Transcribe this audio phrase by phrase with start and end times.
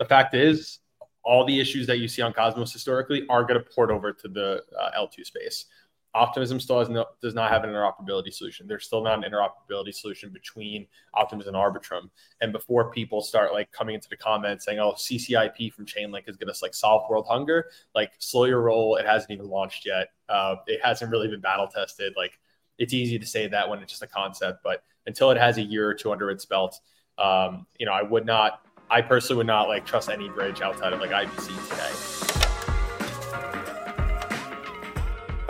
[0.00, 0.78] the fact is,
[1.22, 4.28] all the issues that you see on Cosmos historically are going to port over to
[4.28, 5.66] the uh, L2 space.
[6.14, 8.66] Optimism still no, does not have an interoperability solution.
[8.66, 12.08] There's still not an interoperability solution between Optimism and Arbitrum.
[12.40, 16.36] And before people start like coming into the comments saying, "Oh, CCIP from Chainlink is
[16.36, 18.96] going to like solve world hunger," like slow your roll.
[18.96, 20.08] It hasn't even launched yet.
[20.28, 22.14] Uh, it hasn't really been battle tested.
[22.16, 22.40] Like
[22.78, 25.62] it's easy to say that when it's just a concept, but until it has a
[25.62, 26.80] year or two under its belt,
[27.18, 28.62] um, you know, I would not.
[28.90, 32.19] I personally would not like trust any bridge outside of like IBC today.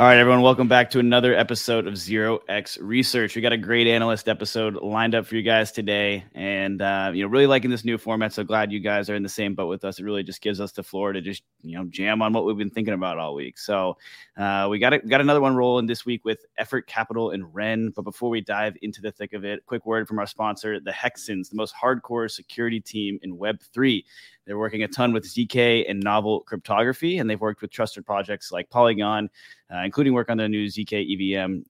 [0.01, 3.37] All right, everyone, welcome back to another episode of Zero X Research.
[3.37, 7.23] We got a great analyst episode lined up for you guys today, and uh, you
[7.23, 8.33] know, really liking this new format.
[8.33, 9.99] So glad you guys are in the same boat with us.
[9.99, 12.57] It really just gives us the floor to just you know jam on what we've
[12.57, 13.59] been thinking about all week.
[13.59, 13.99] So
[14.39, 17.93] uh, we got a, got another one rolling this week with Effort Capital and Ren.
[17.95, 20.93] But before we dive into the thick of it, quick word from our sponsor, the
[20.93, 24.07] Hexens, the most hardcore security team in Web three.
[24.51, 28.51] They're working a ton with ZK and novel cryptography, and they've worked with trusted projects
[28.51, 29.30] like Polygon,
[29.73, 31.61] uh, including work on the new ZK EVM,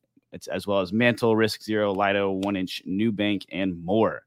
[0.50, 4.22] as well as Mantle, RISC Zero, Lido, One Inch, Nubank, and more.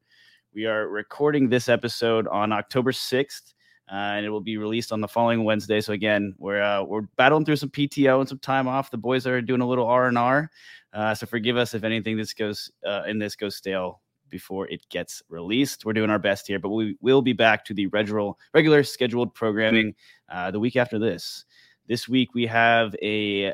[0.54, 3.56] We are recording this episode on October 6th.
[3.92, 5.82] Uh, and it will be released on the following Wednesday.
[5.82, 8.92] So again, we're uh, we're battling through some PTO and some time off.
[8.92, 10.50] The boys are doing a little R and R,
[10.94, 14.03] uh, so forgive us if anything this goes uh, in this goes stale
[14.34, 15.86] before it gets released.
[15.86, 19.34] We're doing our best here, but we will be back to the regular, regular scheduled
[19.36, 19.94] programming
[20.28, 21.46] uh, the week after this.
[21.88, 23.54] This week we have a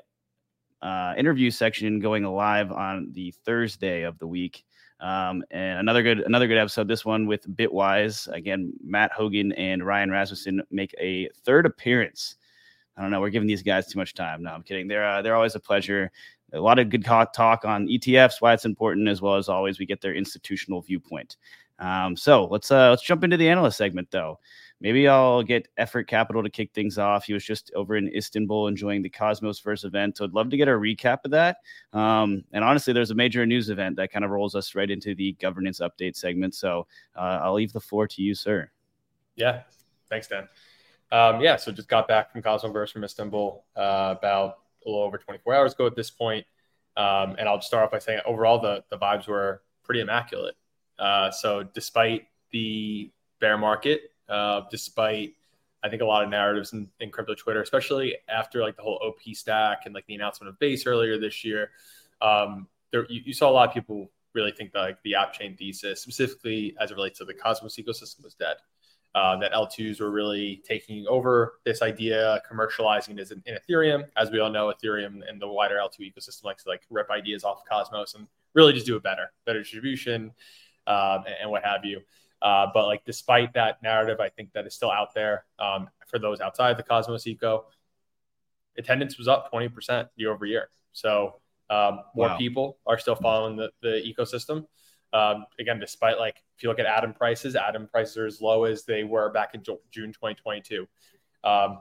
[0.81, 4.63] uh, interview section going live on the Thursday of the week.
[5.01, 6.87] Um, and another good another good episode.
[6.87, 8.73] This one with Bitwise again.
[8.83, 12.35] Matt Hougan and Ryan Rasmussen make a third appearance.
[12.97, 13.21] I don't know.
[13.21, 14.43] We're giving these guys too much time.
[14.43, 14.87] No, I'm kidding.
[14.87, 16.11] They're uh, they're always a pleasure
[16.53, 19.85] a lot of good talk on ETFs, why it's important, as well as always we
[19.85, 21.37] get their institutional viewpoint.
[21.79, 24.39] Um, so let's uh, let's jump into the analyst segment though.
[24.81, 27.25] Maybe I'll get Effort Capital to kick things off.
[27.25, 30.15] He was just over in Istanbul enjoying the Cosmoverse event.
[30.15, 31.57] So I'd love to get a recap of that.
[31.91, 35.15] Um, and honestly, there's a major news event that kind of rolls us right into
[35.15, 36.55] the governance update segment.
[36.55, 38.71] So uh, I'll leave the floor to you, sir.
[39.35, 39.63] Yeah,
[40.09, 40.47] thanks, Dan.
[41.11, 45.17] Um, yeah, so just got back from Cosmoverse from Istanbul uh, about a little over
[45.17, 46.45] 24 hours ago at this point.
[46.97, 50.55] Um, and I'll start off by saying overall the, the vibes were pretty immaculate.
[50.97, 55.33] Uh, so despite the bear market, uh, despite
[55.81, 58.99] I think a lot of narratives in, in, crypto Twitter, especially after like the whole
[59.01, 61.71] OP stack and like the announcement of Base earlier this year,
[62.21, 65.31] um, there you, you, saw a lot of people really think that like the app
[65.31, 68.57] chain thesis, specifically as it relates to the Cosmos ecosystem, was dead
[69.15, 74.05] uh, that L2s were really taking over this idea, commercializing it in, in, Ethereum.
[74.15, 77.43] As we all know, Ethereum and the wider L2 ecosystem likes to like rip ideas
[77.43, 80.31] off of Cosmos and really just do it better, better distribution,
[80.85, 82.01] um, and, and, what have you.
[82.41, 86.19] Uh, but like, despite that narrative, I think that is still out there um, for
[86.19, 87.65] those outside the Cosmos eco.
[88.77, 90.69] Attendance was up 20% year over year.
[90.93, 91.35] So
[91.69, 92.37] um, more wow.
[92.37, 94.65] people are still following the, the ecosystem.
[95.13, 98.65] Um, again, despite like if you look at Atom prices, Atom prices are as low
[98.65, 100.87] as they were back in June 2022.
[101.43, 101.79] Um,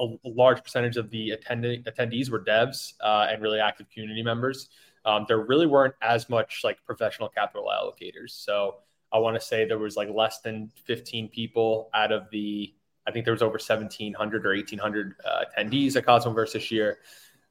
[0.00, 4.22] a, a, large percentage of the attending attendees were devs uh, and really active community
[4.22, 4.68] members.
[5.04, 8.30] Um, there really weren't as much like professional capital allocators.
[8.30, 8.76] So
[9.12, 12.74] I want to say there was like less than 15 people out of the
[13.06, 16.98] I think there was over 1,700 or 1,800 uh, attendees at Cosmoverse this year.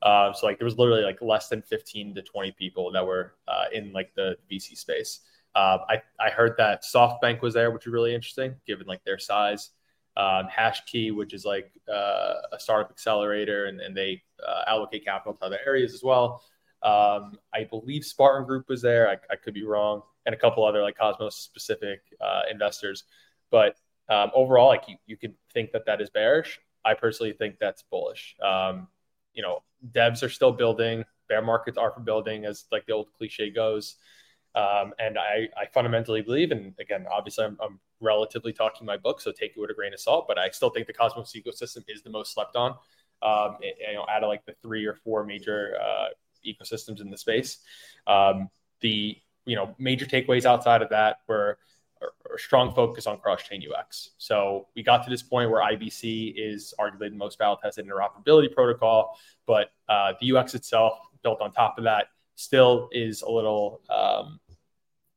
[0.01, 3.33] Uh, so like there was literally like less than 15 to 20 people that were
[3.47, 5.21] uh, in like the VC space.
[5.55, 9.17] Uh, I, I heard that SoftBank was there, which is really interesting given like their
[9.17, 9.71] size.
[10.15, 15.35] Um, Hashkey, which is like uh, a startup accelerator, and, and they uh, allocate capital
[15.35, 16.43] to other areas as well.
[16.81, 19.09] Um, I believe Spartan Group was there.
[19.09, 23.03] I, I, could be wrong, and a couple other like Cosmos specific uh, investors.
[23.51, 23.77] But
[24.09, 26.59] um, overall, like you, you could think that that is bearish.
[26.85, 28.35] I personally think that's bullish.
[28.41, 28.87] Um,
[29.37, 29.61] you know,
[29.91, 33.95] devs are still building, bear markets are for building, as like the old cliche goes.
[34.55, 39.19] Um, and I, I fundamentally believe, and again, obviously, I'm, I'm, relatively talking my book,
[39.19, 40.25] so take it with a grain of salt.
[40.27, 42.75] But I still think the Cosmos ecosystem is the most slept on.
[43.23, 46.09] Um, you know, out of like the three or four major uh,
[46.45, 47.57] ecosystems in the space,
[48.05, 48.49] um,
[48.81, 51.57] the you know major takeaways outside of that were
[52.01, 54.11] a strong focus on cross-chain UX.
[54.17, 59.17] So we got to this point where IBC is arguably the most battle-tested interoperability protocol,
[59.45, 64.39] but uh, the UX itself, built on top of that, still is a little um,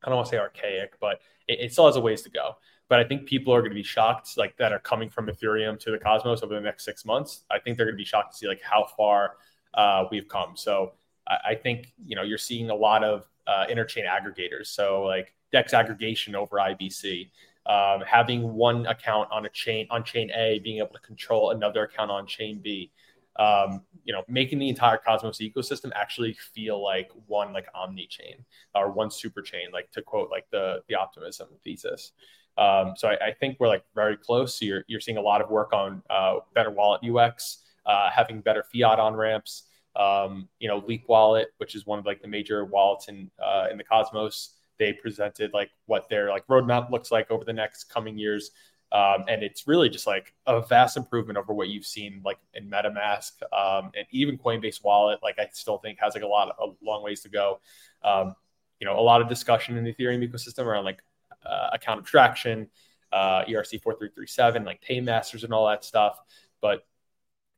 [0.03, 2.57] I don't want to say archaic, but it, it, still has a ways to go.
[2.89, 5.79] But I think people are going to be shocked, like that are coming from Ethereum
[5.81, 7.45] to the Cosmos over the next six months.
[7.51, 9.37] I think they're going to be shocked to see like how far
[9.75, 10.57] uh, we've come.
[10.57, 10.93] So
[11.29, 14.67] I, I, think you know you're seeing a lot of uh, interchain aggregators.
[14.67, 17.31] So like Dex aggregation over IBC.
[17.67, 21.85] um, having one account on a chain on chain A, being able to control another
[21.85, 22.91] account on chain B.
[23.39, 28.45] Um, you know, making the entire Cosmos ecosystem actually feel like one like omni chain
[28.75, 32.13] or one super chain, like to quote like the the optimism thesis.
[32.59, 34.59] Um, so I, I, think we're like very close.
[34.59, 38.41] So you're you're seeing a lot of work on uh, better wallet UX, uh, having
[38.41, 39.65] better fiat on ramps.
[39.97, 43.67] Um, you know, Leap Wallet, which is one of like the major wallets in uh,
[43.71, 47.85] in the Cosmos, they presented like what their like roadmap looks like over the next
[47.85, 48.51] coming years.
[48.93, 52.69] Um, and it's really just like a vast improvement over what you've seen like in
[52.69, 55.21] MetaMask um, and even Coinbase Wallet.
[55.23, 57.61] Like I still think has like a lot of a long ways to go.
[58.03, 58.35] Um,
[58.81, 61.03] you know, a lot of discussion in the Ethereum ecosystem around like
[61.45, 62.69] uh, account abstraction,
[63.13, 66.19] uh, ERC four three three seven, like paymasters and all that stuff.
[66.61, 66.85] But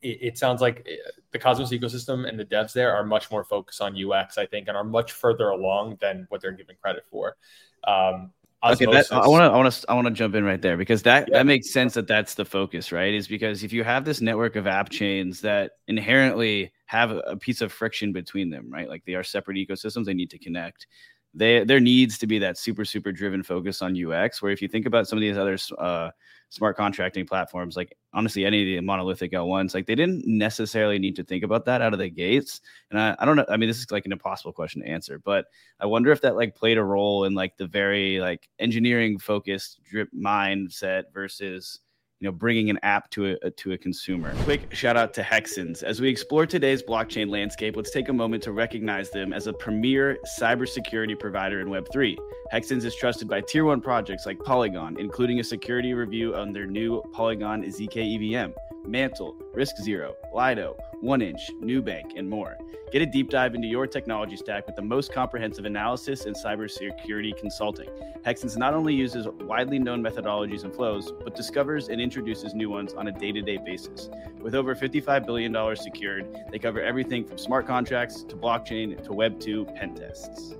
[0.02, 3.44] it, it, sounds like uh, the Cosmos ecosystem and the devs there are much more
[3.44, 7.04] focused on UX, I think, and are much further along than what they're given credit
[7.10, 7.36] for.
[7.84, 8.32] Um,
[8.64, 10.76] okay, that, I want to I want to I want to jump in right there
[10.76, 11.38] because that yeah.
[11.38, 13.14] that makes sense that that's the focus, right?
[13.14, 17.36] Is because if you have this network of app chains that inherently have a, a
[17.36, 18.88] piece of friction between them, right?
[18.88, 20.86] Like they are separate ecosystems, they need to connect.
[21.34, 24.42] They, there needs to be that super super driven focus on UX.
[24.42, 26.10] Where if you think about some of these other uh,
[26.52, 31.16] smart contracting platforms, like honestly, any of the monolithic L1s, like they didn't necessarily need
[31.16, 32.60] to think about that out of the gates.
[32.90, 33.46] And I, I don't know.
[33.48, 35.46] I mean, this is like an impossible question to answer, but
[35.80, 39.80] I wonder if that like played a role in like the very like engineering focused
[39.82, 41.80] drip mindset versus
[42.22, 44.32] you know, bringing an app to a, to a consumer.
[44.44, 45.82] Quick shout out to Hexens.
[45.82, 49.52] As we explore today's blockchain landscape, let's take a moment to recognize them as a
[49.52, 52.16] premier cybersecurity provider in Web3.
[52.54, 56.64] Hexens is trusted by tier one projects like Polygon, including a security review on their
[56.64, 58.52] new Polygon ZK EVM.
[58.86, 62.56] Mantle, RISC Zero, Lido, One Inch, Nubank, and more.
[62.92, 67.36] Get a deep dive into your technology stack with the most comprehensive analysis and cybersecurity
[67.38, 67.88] consulting.
[68.24, 72.92] Hexens not only uses widely known methodologies and flows, but discovers and introduces new ones
[72.94, 74.10] on a day to day basis.
[74.40, 79.40] With over $55 billion secured, they cover everything from smart contracts to blockchain to Web
[79.40, 80.54] 2 pen tests.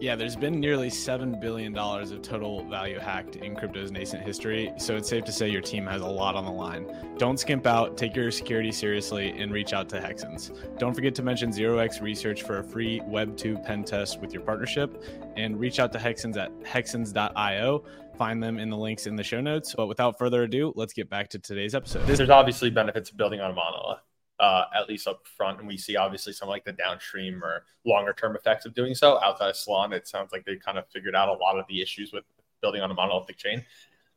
[0.00, 4.72] Yeah, there's been nearly $7 billion of total value hacked in crypto's nascent history.
[4.76, 6.86] So it's safe to say your team has a lot on the line.
[7.16, 10.50] Don't skimp out, take your security seriously, and reach out to Hexens.
[10.78, 15.02] Don't forget to mention 0x Research for a free Web2 pen test with your partnership.
[15.36, 17.84] And reach out to Hexens at hexens.io.
[18.18, 19.74] Find them in the links in the show notes.
[19.76, 22.06] But without further ado, let's get back to today's episode.
[22.06, 24.00] There's obviously benefits of building on a monolith
[24.44, 25.58] uh, at least up front.
[25.58, 29.18] And we see obviously some like the downstream or longer term effects of doing so.
[29.22, 31.80] Outside of Solana, it sounds like they kind of figured out a lot of the
[31.80, 32.24] issues with
[32.60, 33.64] building on a monolithic chain.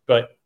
[0.05, 0.37] But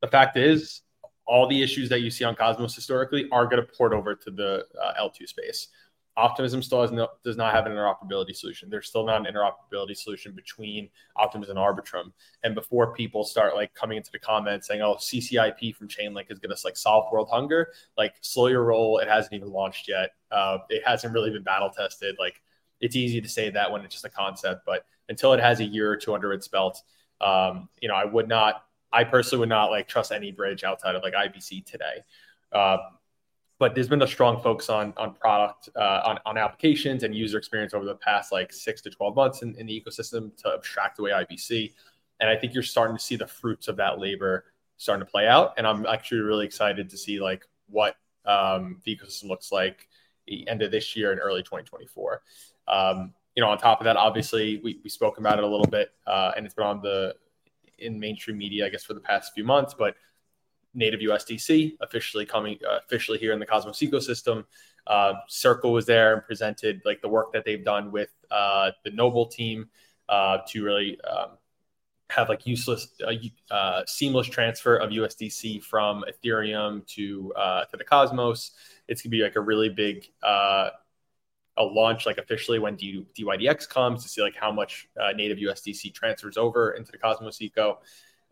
[0.00, 0.80] the fact is,
[1.26, 4.30] all the issues that you see on Cosmos historically are going to port over to
[4.30, 5.68] the uh, L2 space.
[6.18, 8.70] Optimism still has no, does not have an interoperability solution.
[8.70, 12.12] There's still not an interoperability solution between Optimism and Arbitrum.
[12.42, 16.38] And before people start like coming into the comments saying, "Oh, CCIP from Chainlink is
[16.38, 17.68] going to like solve world hunger,"
[17.98, 18.98] like slow your roll.
[18.98, 20.12] It hasn't even launched yet.
[20.30, 22.16] Uh, it hasn't really been battle tested.
[22.18, 22.40] Like
[22.80, 25.64] it's easy to say that when it's just a concept, but until it has a
[25.64, 26.82] year or two under its belt,
[27.20, 28.62] um, you know, I would not.
[28.92, 32.02] I personally would not like trust any bridge outside of like IBC today.
[32.52, 32.78] Uh,
[33.58, 37.38] but there's been a strong focus on on product uh, on, on applications and user
[37.38, 40.98] experience over the past like six to 12 months in, in the ecosystem to abstract
[40.98, 41.72] away ibc
[42.20, 44.44] and i think you're starting to see the fruits of that labor
[44.78, 45.54] starting to play out.
[45.56, 49.88] And i'm actually really excited to see like what um, the ecosystem looks like
[50.26, 52.22] the end of this year and early 2024
[52.68, 55.66] um, you know on top of that obviously we, we spoke about it a little
[55.66, 57.14] bit uh, and it's been on the
[57.78, 59.94] in mainstream media i guess for the past few months but
[60.76, 64.44] native USDC officially coming uh, officially here in the Cosmos ecosystem.
[64.86, 68.90] Uh, Circle was there and presented like the work that they've done with uh, the
[68.90, 69.68] Noble team
[70.08, 71.30] uh, to really um,
[72.10, 73.12] have like useless, uh,
[73.52, 77.32] uh, seamless transfer of USDC from Ethereum to
[77.70, 78.52] to the Cosmos.
[78.86, 80.08] It's gonna be like a really big
[81.58, 86.36] a launch like officially when DYDX comes to see like how much native USDC transfers
[86.36, 87.78] over into the Cosmos eco.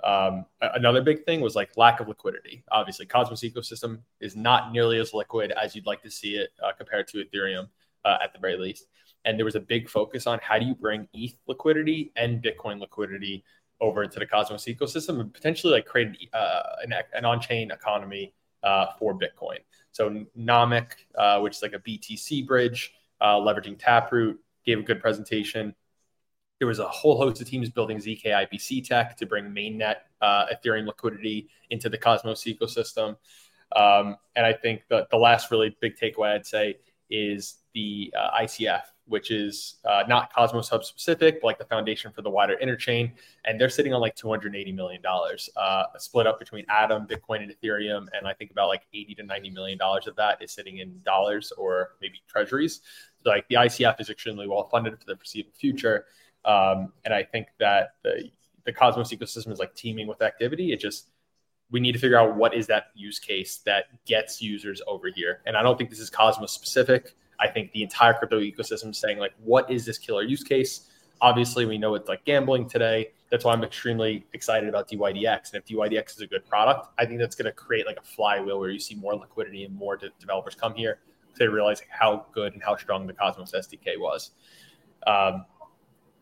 [0.05, 2.63] Um, another big thing was like lack of liquidity.
[2.71, 6.73] Obviously, Cosmos ecosystem is not nearly as liquid as you'd like to see it uh,
[6.73, 7.69] compared to Ethereum
[8.05, 8.87] uh, at the very least.
[9.25, 12.81] And there was a big focus on how do you bring ETH liquidity and Bitcoin
[12.81, 13.45] liquidity
[13.81, 18.87] over into the Cosmos ecosystem and potentially like create uh, an, an on-chain economy uh,
[18.99, 19.59] for Bitcoin.
[19.93, 25.01] So Nomic, uh, which is like a BTC bridge, uh, leveraging Taproot, gave a good
[25.01, 25.75] presentation.
[26.59, 30.47] There was a whole host of teams building ZK IBC tech to bring mainnet uh,
[30.47, 33.17] Ethereum liquidity into the Cosmos ecosystem.
[33.75, 36.79] Um, and I think the, the last really big takeaway I'd say
[37.11, 42.11] is the uh, ICF which is uh, not Cosmos Hub specific, but like the foundation
[42.11, 43.13] for the wider interchain.
[43.45, 45.03] And they're sitting on like $280 million,
[45.57, 48.07] uh, split up between Atom, Bitcoin, and Ethereum.
[48.17, 51.53] And I think about like 80 to $90 million of that is sitting in dollars
[51.53, 52.81] or maybe treasuries.
[53.23, 56.07] So like the ICF is extremely well funded for the foreseeable future.
[56.45, 58.31] Um, and I think that the,
[58.65, 60.73] the Cosmos ecosystem is like teeming with activity.
[60.73, 61.09] It just,
[61.71, 65.41] we need to figure out what is that use case that gets users over here.
[65.47, 67.15] And I don't think this is Cosmos specific.
[67.41, 70.89] I think the entire crypto ecosystem is saying like, what is this killer use case?
[71.21, 73.11] Obviously, we know it's like gambling today.
[73.31, 75.53] That's why I'm extremely excited about DYDX.
[75.53, 78.03] And if DYDX is a good product, I think that's going to create like a
[78.03, 80.99] flywheel where you see more liquidity and more de- developers come here.
[81.39, 84.31] They realize how good and how strong the Cosmos SDK was.
[85.07, 85.47] Um,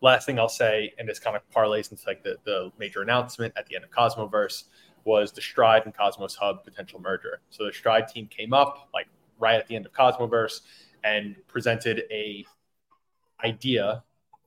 [0.02, 3.54] last thing I'll say, and this kind of parlays into like the, the major announcement
[3.56, 4.64] at the end of Cosmoverse
[5.04, 7.40] was the Stride and Cosmos Hub potential merger.
[7.50, 9.06] So the Stride team came up like
[9.38, 10.60] right at the end of Cosmoverse
[11.02, 12.44] and presented a
[13.44, 14.02] idea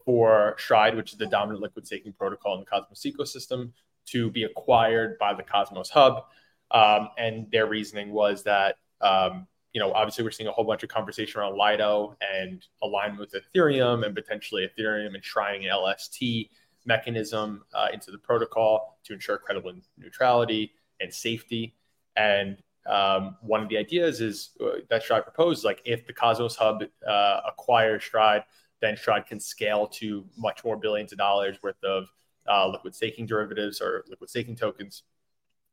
[0.06, 3.72] for Stride, which is the dominant liquid staking protocol in the Cosmos ecosystem,
[4.08, 6.26] to be acquired by the Cosmos Hub.
[6.72, 10.84] Um, and their reasoning was that, um, you know, obviously we're seeing a whole bunch
[10.84, 16.50] of conversation around Lido and alignment with Ethereum and potentially Ethereum enshrining an LST
[16.86, 21.76] mechanism uh, into the protocol to ensure credible neutrality and safety.
[22.16, 22.56] And
[22.86, 26.82] um, one of the ideas is uh, that Stride proposed, like if the Cosmos Hub
[27.06, 28.46] uh, acquires Stride,
[28.80, 32.08] then Stride can scale to much more billions of dollars worth of
[32.50, 35.04] uh, liquid staking derivatives or liquid staking tokens,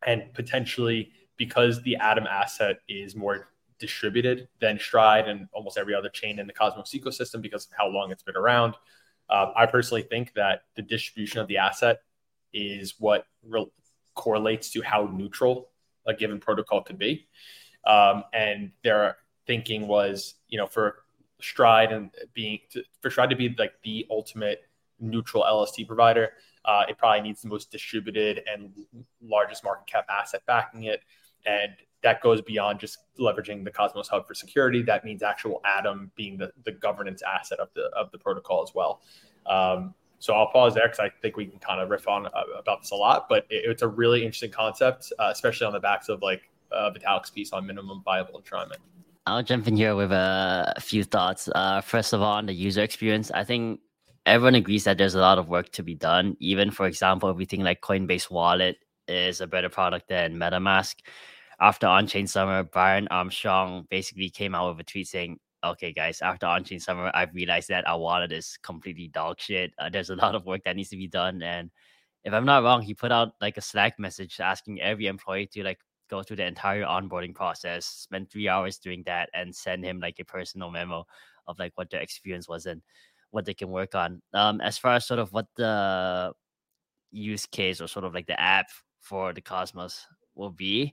[0.05, 3.47] and potentially because the Atom asset is more
[3.79, 7.89] distributed than Stride and almost every other chain in the Cosmos ecosystem because of how
[7.89, 8.75] long it's been around.
[9.29, 12.01] Uh, I personally think that the distribution of the asset
[12.53, 13.71] is what re-
[14.15, 15.71] correlates to how neutral
[16.07, 17.27] a given protocol could be.
[17.87, 21.03] Um, and their thinking was, you know, for
[21.41, 24.63] Stride and being to, for Stride to be like the ultimate
[25.01, 26.33] neutral LST provider,
[26.65, 28.73] uh, it probably needs the most distributed and
[29.21, 31.01] largest market cap asset backing it.
[31.45, 34.83] And that goes beyond just leveraging the Cosmos Hub for security.
[34.83, 38.75] That means actual Atom being the, the governance asset of the of the protocol as
[38.75, 39.01] well.
[39.47, 42.31] Um, so I'll pause there because I think we can kind of riff on uh,
[42.57, 45.81] about this a lot, but it, it's a really interesting concept, uh, especially on the
[45.81, 48.79] backs of like uh, Vitalik's piece on minimum viable enshrinement.
[49.27, 51.49] I'll jump in here with a few thoughts.
[51.55, 53.81] Uh, first of all, on the user experience, I think
[54.27, 56.37] everyone agrees that there's a lot of work to be done.
[56.41, 58.77] Even, for example, everything like Coinbase Wallet
[59.09, 60.97] is a better product than MetaMask.
[61.63, 66.45] After on-chain summer, Brian Armstrong basically came out with a tweet saying, okay, guys, after
[66.47, 69.73] on-chain summer, I've realized that our wallet is completely dog shit.
[69.79, 71.41] Uh, there's a lot of work that needs to be done.
[71.41, 71.71] And
[72.25, 75.63] if I'm not wrong, he put out like a Slack message asking every employee to
[75.63, 75.79] like
[76.11, 80.19] go through the entire onboarding process, spend three hours doing that, and send him like
[80.19, 81.07] a personal memo
[81.47, 82.83] of like what their experience was and
[83.31, 84.21] what they can work on.
[84.35, 86.33] Um, as far as sort of what the
[87.13, 88.67] use case or sort of like the app
[88.99, 90.93] for the Cosmos will be,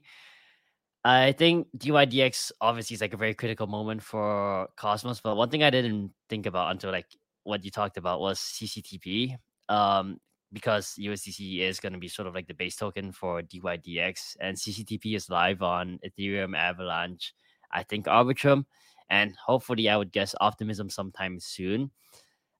[1.04, 5.62] I think DYDX obviously is like a very critical moment for Cosmos, but one thing
[5.62, 7.06] I didn't think about until like
[7.44, 9.36] what you talked about was CCTP.
[9.68, 10.18] Um,
[10.52, 14.56] because USDC is going to be sort of like the base token for DYDX, and
[14.56, 17.32] CCTP is live on Ethereum, Avalanche,
[17.72, 18.64] I think Arbitrum,
[19.08, 21.90] and hopefully, I would guess Optimism sometime soon.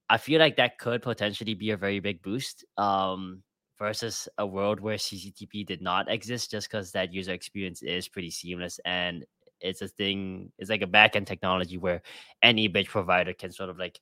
[0.09, 2.65] I feel like that could potentially be a very big boost.
[2.77, 3.43] Um,
[3.81, 8.31] versus a world where CCTP did not exist just because that user experience is pretty
[8.31, 9.25] seamless and
[9.61, 12.03] it's a thing, it's like a backend technology where
[12.43, 13.99] any bridge provider can sort of like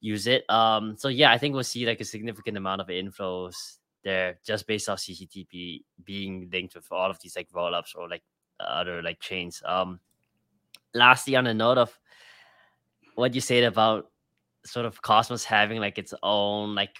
[0.00, 0.48] use it.
[0.48, 4.66] Um, so yeah, I think we'll see like a significant amount of inflows there just
[4.68, 8.22] based off CCTP being linked with all of these like rollups or like
[8.60, 9.62] other like chains.
[9.66, 9.98] Um,
[10.94, 11.98] lastly, on the note of
[13.16, 14.10] what you said about
[14.64, 16.98] sort of Cosmos having like its own like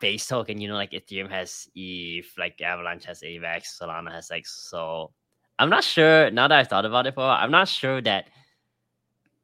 [0.00, 4.46] base token, you know, like Ethereum has ETH, like Avalanche has AVAX, Solana has like
[4.46, 5.12] so.
[5.58, 8.00] I'm not sure now that I've thought about it for a while, I'm not sure
[8.02, 8.28] that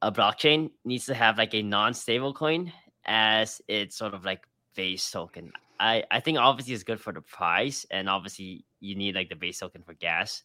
[0.02, 2.73] a blockchain needs to have like a non-stable coin
[3.05, 5.52] as its sort of like base token.
[5.78, 9.37] I, I think obviously it's good for the price, and obviously you need like the
[9.37, 10.43] base token for gas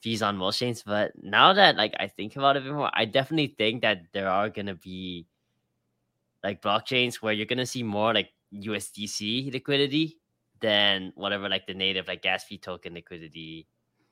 [0.00, 0.82] fees on most chains.
[0.82, 4.50] But now that like I think about it more, I definitely think that there are
[4.50, 5.26] gonna be
[6.42, 10.18] like blockchains where you're gonna see more like USDC liquidity
[10.60, 13.66] than whatever like the native like gas fee token liquidity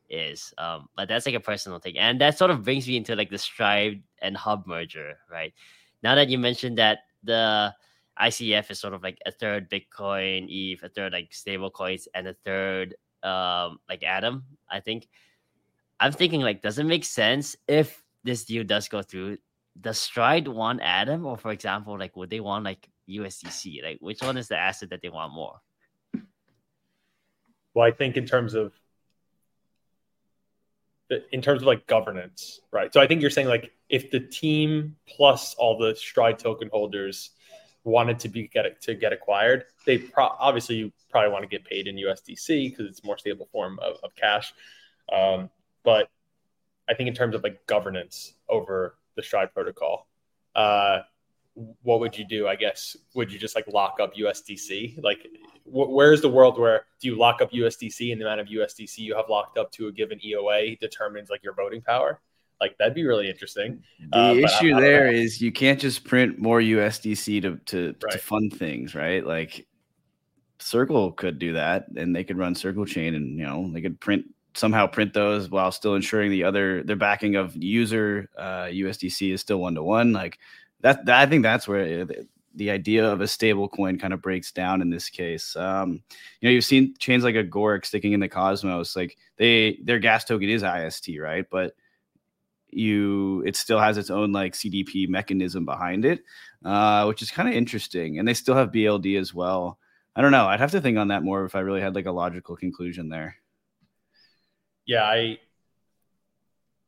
[0.09, 0.53] is.
[0.59, 3.31] Um, but that's like a personal thing, and that sort of brings me into like
[3.31, 5.53] the Stride and Hub merger, right?
[6.03, 7.75] Now that you mentioned that the
[8.21, 12.27] ICF is sort of like a third Bitcoin, ETH, a third like stable coins, and
[12.29, 14.45] a third um like Atom.
[14.69, 15.09] I think
[16.01, 19.39] I'm thinking like, does it make sense if this deal does go through
[19.81, 22.89] does Stride want Atom, or for example, like would they want like
[23.19, 23.83] USDC?
[23.83, 25.61] Like which one is the asset that they want more?
[27.75, 28.73] Well, I think in terms of
[31.33, 32.93] in terms of like governance, right?
[32.93, 37.31] So I think you're saying like if the team plus all the Stride token holders
[37.85, 41.65] wanted to be get to get acquired, they pro- obviously you probably want to get
[41.65, 44.53] paid in USDC because it's a more stable form of, of cash.
[45.13, 45.51] Um,
[45.83, 46.09] but
[46.89, 50.07] I think in terms of like governance over the Stride protocol,
[50.55, 51.01] uh,
[51.83, 52.47] what would you do?
[52.49, 55.03] I guess would you just like lock up USDC?
[55.03, 55.27] Like,
[55.65, 58.99] wh- where's the world where do you lock up USDC and the amount of USDC
[58.99, 62.21] you have locked up to a given EOA determines like your voting power?
[62.61, 63.83] Like that'd be really interesting.
[64.13, 68.13] The uh, issue I, there is you can't just print more USDC to to, right.
[68.13, 69.27] to fund things, right?
[69.27, 69.67] Like
[70.59, 73.99] Circle could do that, and they could run Circle Chain, and you know they could
[73.99, 79.33] print somehow print those while still ensuring the other their backing of user uh, USDC
[79.33, 80.13] is still one to one.
[80.13, 80.39] Like
[80.81, 84.23] that, that, I think that's where the, the idea of a stable coin kind of
[84.23, 85.55] breaks down in this case.
[85.57, 86.03] Um,
[86.41, 90.25] you know, you've seen chains like Agoric sticking in the Cosmos, like they their gas
[90.25, 91.47] token is IST, right?
[91.49, 91.75] But
[92.73, 96.23] you it still has its own like CDP mechanism behind it,
[96.65, 98.19] uh, which is kind of interesting.
[98.19, 99.79] And they still have BLD as well.
[100.15, 100.47] I don't know.
[100.47, 103.09] I'd have to think on that more if I really had like a logical conclusion
[103.09, 103.37] there.
[104.87, 105.39] Yeah, I.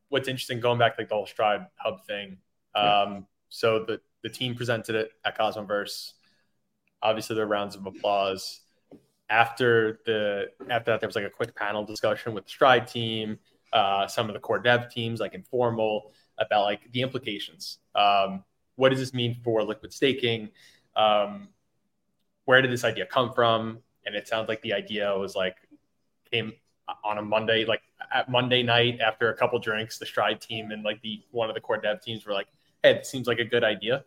[0.09, 2.37] What's interesting going back to like the whole Stride Hub thing.
[2.75, 3.19] Um, yeah.
[3.53, 6.13] So the the team presented it at Cosmoverse.
[7.01, 8.61] Obviously, there were rounds of applause.
[9.29, 13.39] After the after that, there was like a quick panel discussion with the Stride team
[13.73, 17.79] uh, some of the core dev teams, like Informal, about like the implications.
[17.95, 18.43] Um,
[18.75, 20.49] what does this mean for liquid staking?
[20.95, 21.49] Um,
[22.45, 23.79] where did this idea come from?
[24.05, 25.57] And it sounds like the idea was like
[26.31, 26.53] came
[27.03, 27.81] on a Monday, like
[28.13, 31.55] at Monday night after a couple drinks, the Stride team and like the one of
[31.55, 34.03] the core dev teams were like, "Hey, it seems like a good idea."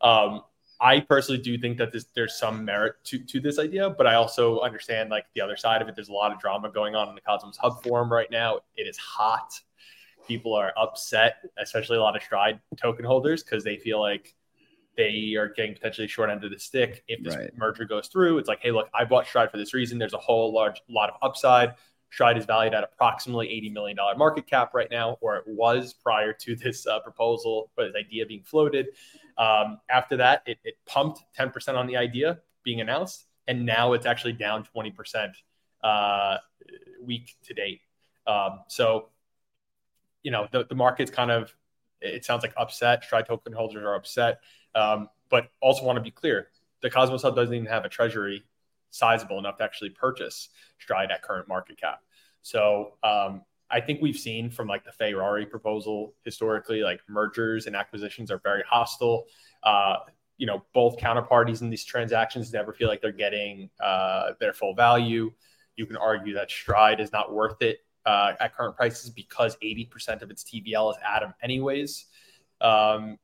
[0.00, 0.42] Um,
[0.80, 4.14] I personally do think that this, there's some merit to, to this idea, but I
[4.14, 5.96] also understand like the other side of it.
[5.96, 8.60] There's a lot of drama going on in the Cosmos Hub forum right now.
[8.76, 9.58] It is hot.
[10.28, 14.34] People are upset, especially a lot of Stride token holders, because they feel like
[14.96, 17.56] they are getting potentially short end of the stick if this right.
[17.56, 18.38] merger goes through.
[18.38, 19.98] It's like, hey, look, I bought Stride for this reason.
[19.98, 21.74] There's a whole large lot of upside.
[22.10, 26.32] Stride is valued at approximately $80 million market cap right now, or it was prior
[26.32, 28.86] to this uh, proposal or this idea being floated.
[29.36, 34.06] Um, after that, it, it, pumped 10% on the idea being announced, and now it's
[34.06, 35.32] actually down 20%
[35.84, 36.38] uh,
[37.02, 37.82] week to date.
[38.26, 39.10] Um, so,
[40.22, 41.54] you know, the, the market's kind of,
[42.00, 43.04] it sounds like upset.
[43.04, 44.40] Stride token holders are upset,
[44.74, 46.48] um, but also want to be clear
[46.80, 48.44] the Cosmos Hub doesn't even have a treasury
[48.90, 50.48] sizable enough to actually purchase
[50.78, 52.00] Stride at current market cap.
[52.42, 57.66] So um, I think we've seen from like the Fei Rari proposal historically, like mergers
[57.66, 59.24] and acquisitions are very hostile.
[59.62, 59.96] Uh,
[60.38, 64.74] you know, both counterparties in these transactions never feel like they're getting uh, their full
[64.74, 65.32] value.
[65.76, 70.22] You can argue that Stride is not worth it uh, at current prices because 80%
[70.22, 72.06] of its TVL is Atom, anyways.
[72.60, 73.18] Um,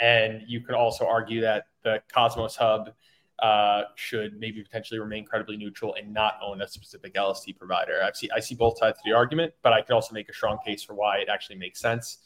[0.00, 2.90] and you could also argue that the Cosmos Hub
[3.40, 8.00] uh, should maybe potentially remain credibly neutral and not own a specific LST provider.
[8.02, 10.32] I see I see both sides of the argument, but I can also make a
[10.32, 12.18] strong case for why it actually makes sense.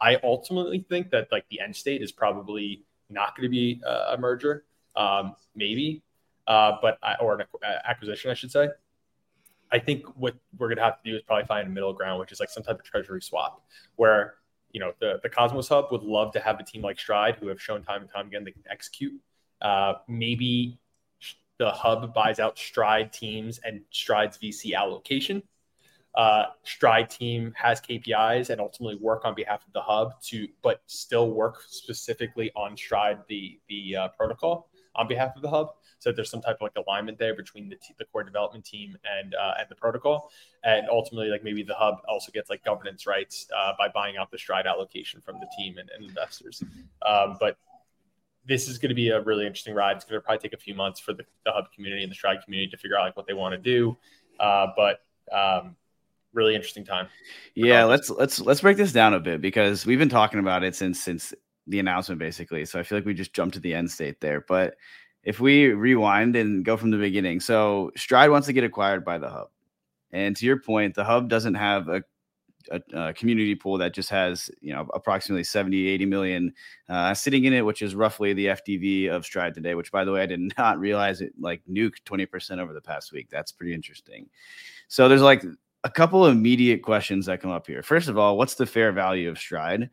[0.00, 4.16] I ultimately think that like the end state is probably not going to be a
[4.18, 4.64] merger,
[4.96, 6.02] um, maybe,
[6.46, 7.46] uh, but I, or an
[7.84, 8.68] acquisition, I should say.
[9.70, 12.20] I think what we're going to have to do is probably find a middle ground,
[12.20, 13.64] which is like some type of treasury swap,
[13.96, 14.34] where
[14.70, 17.48] you know the the Cosmos Hub would love to have a team like Stride, who
[17.48, 19.14] have shown time and time again they can execute
[19.62, 20.78] uh, maybe
[21.58, 25.42] the hub buys out Stride teams and Stride's VC allocation.
[26.14, 30.82] Uh, Stride team has KPIs and ultimately work on behalf of the hub to, but
[30.86, 35.68] still work specifically on Stride the the uh, protocol on behalf of the hub.
[36.00, 38.96] So there's some type of like alignment there between the, t- the core development team
[39.20, 40.30] and uh, and the protocol,
[40.64, 44.30] and ultimately like maybe the hub also gets like governance rights uh, by buying out
[44.30, 46.62] the Stride allocation from the team and, and investors.
[47.06, 47.56] Um, but
[48.46, 49.96] this is going to be a really interesting ride.
[49.96, 52.14] It's going to probably take a few months for the, the hub community and the
[52.14, 53.96] stride community to figure out like what they want to do.
[54.40, 55.00] Uh, but
[55.32, 55.76] um,
[56.32, 57.08] really interesting time.
[57.54, 60.74] Yeah, let's let's let's break this down a bit because we've been talking about it
[60.74, 61.32] since since
[61.66, 62.64] the announcement basically.
[62.64, 64.40] So I feel like we just jumped to the end state there.
[64.40, 64.74] But
[65.22, 69.18] if we rewind and go from the beginning, so Stride wants to get acquired by
[69.18, 69.48] the hub.
[70.10, 72.02] And to your point, the hub doesn't have a
[72.70, 76.52] a, a, community pool that just has you know approximately 70 80 million
[76.88, 80.12] uh, sitting in it which is roughly the FDV of stride today which by the
[80.12, 83.74] way i did not realize it like nuked 20% over the past week that's pretty
[83.74, 84.28] interesting
[84.88, 85.44] so there's like
[85.84, 88.92] a couple of immediate questions that come up here first of all what's the fair
[88.92, 89.90] value of stride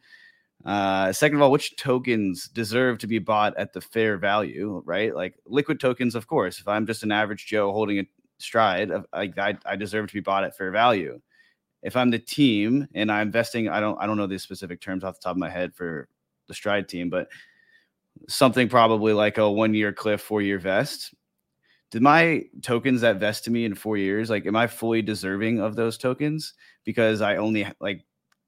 [0.66, 5.16] Uh, second of all, which tokens deserve to be bought at the fair value, right?
[5.16, 6.60] Like liquid tokens, of course.
[6.60, 8.04] If I'm just an average Joe holding a
[8.40, 11.22] stride, I, I deserve to be bought at fair value.
[11.82, 15.04] If I'm the team and I'm investing, I don't I don't know the specific terms
[15.04, 16.08] off the top of my head for
[16.48, 17.30] the stride team, but
[18.28, 21.14] something probably like a one year cliff, four year vest.
[21.92, 25.60] Did my tokens that vest to me in four years, like, am I fully deserving
[25.60, 28.06] of those tokens because I only like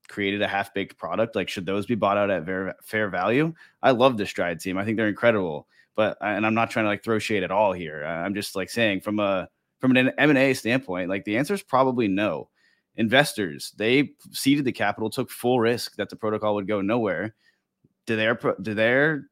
[0.08, 1.36] created a half baked product?
[1.36, 3.54] Like, should those be bought out at fair, fair value?
[3.82, 4.78] I love the Stride team.
[4.78, 5.68] I think they're incredible.
[5.96, 8.04] But uh, and I'm not trying to like throw shade at all here.
[8.06, 11.54] I'm just like saying from a from an M and A standpoint, like the answer
[11.54, 12.50] is probably no.
[12.98, 17.36] Investors they seeded the capital, took full risk that the protocol would go nowhere.
[18.06, 19.30] Do their do their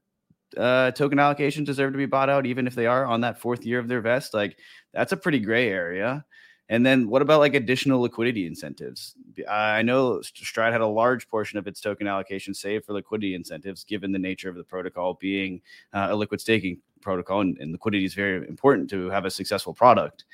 [0.58, 3.66] uh, token allocations deserve to be bought out, even if they are on that fourth
[3.66, 4.34] year of their vest?
[4.34, 4.58] Like
[4.94, 6.26] that's a pretty gray area.
[6.70, 9.16] And then what about like additional liquidity incentives?
[9.50, 13.84] I know Stride had a large portion of its token allocation saved for liquidity incentives,
[13.84, 15.62] given the nature of the protocol being
[15.94, 19.74] uh, a liquid staking protocol, and, and, liquidity is very important to have a successful
[19.74, 20.26] product.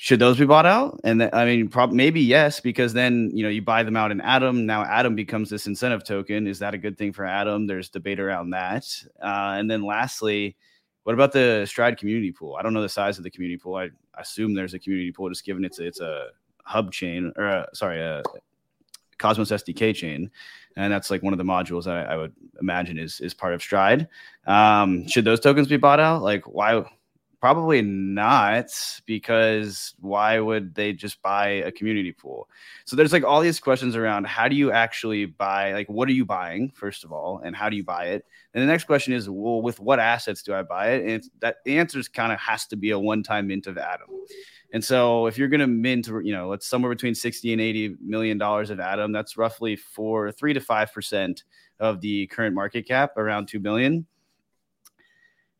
[0.00, 1.00] Should those be bought out?
[1.02, 4.12] And th- I mean, prob- maybe yes, because then you know you buy them out
[4.12, 4.64] in Atom.
[4.64, 6.46] Now Atom becomes this incentive token.
[6.46, 7.66] Is that a good thing for Atom?
[7.66, 8.86] There's debate around that.
[9.20, 10.56] Uh, and then lastly,
[11.02, 12.54] what about the Stride community pool?
[12.54, 13.74] I don't know the size of the community pool.
[13.74, 16.28] I assume there's a community pool, just given it's a, it's a
[16.62, 18.22] hub chain or a, sorry, a
[19.18, 20.30] Cosmos SDK chain,
[20.76, 23.60] and that's like one of the modules I, I would imagine is is part of
[23.60, 24.06] Stride.
[24.46, 26.22] Um, should those tokens be bought out?
[26.22, 26.84] Like, why?
[27.40, 28.66] Probably not,
[29.06, 32.48] because why would they just buy a community pool?
[32.84, 36.12] So there's like all these questions around how do you actually buy, like, what are
[36.12, 38.24] you buying, first of all, and how do you buy it?
[38.54, 41.06] And the next question is, well, with what assets do I buy it?
[41.06, 44.08] And that the answer kind of has to be a one time mint of Atom.
[44.72, 47.96] And so if you're going to mint, you know, it's somewhere between 60 and 80
[48.04, 51.44] million dollars of Atom, that's roughly for three to five percent
[51.78, 54.06] of the current market cap, around two billion.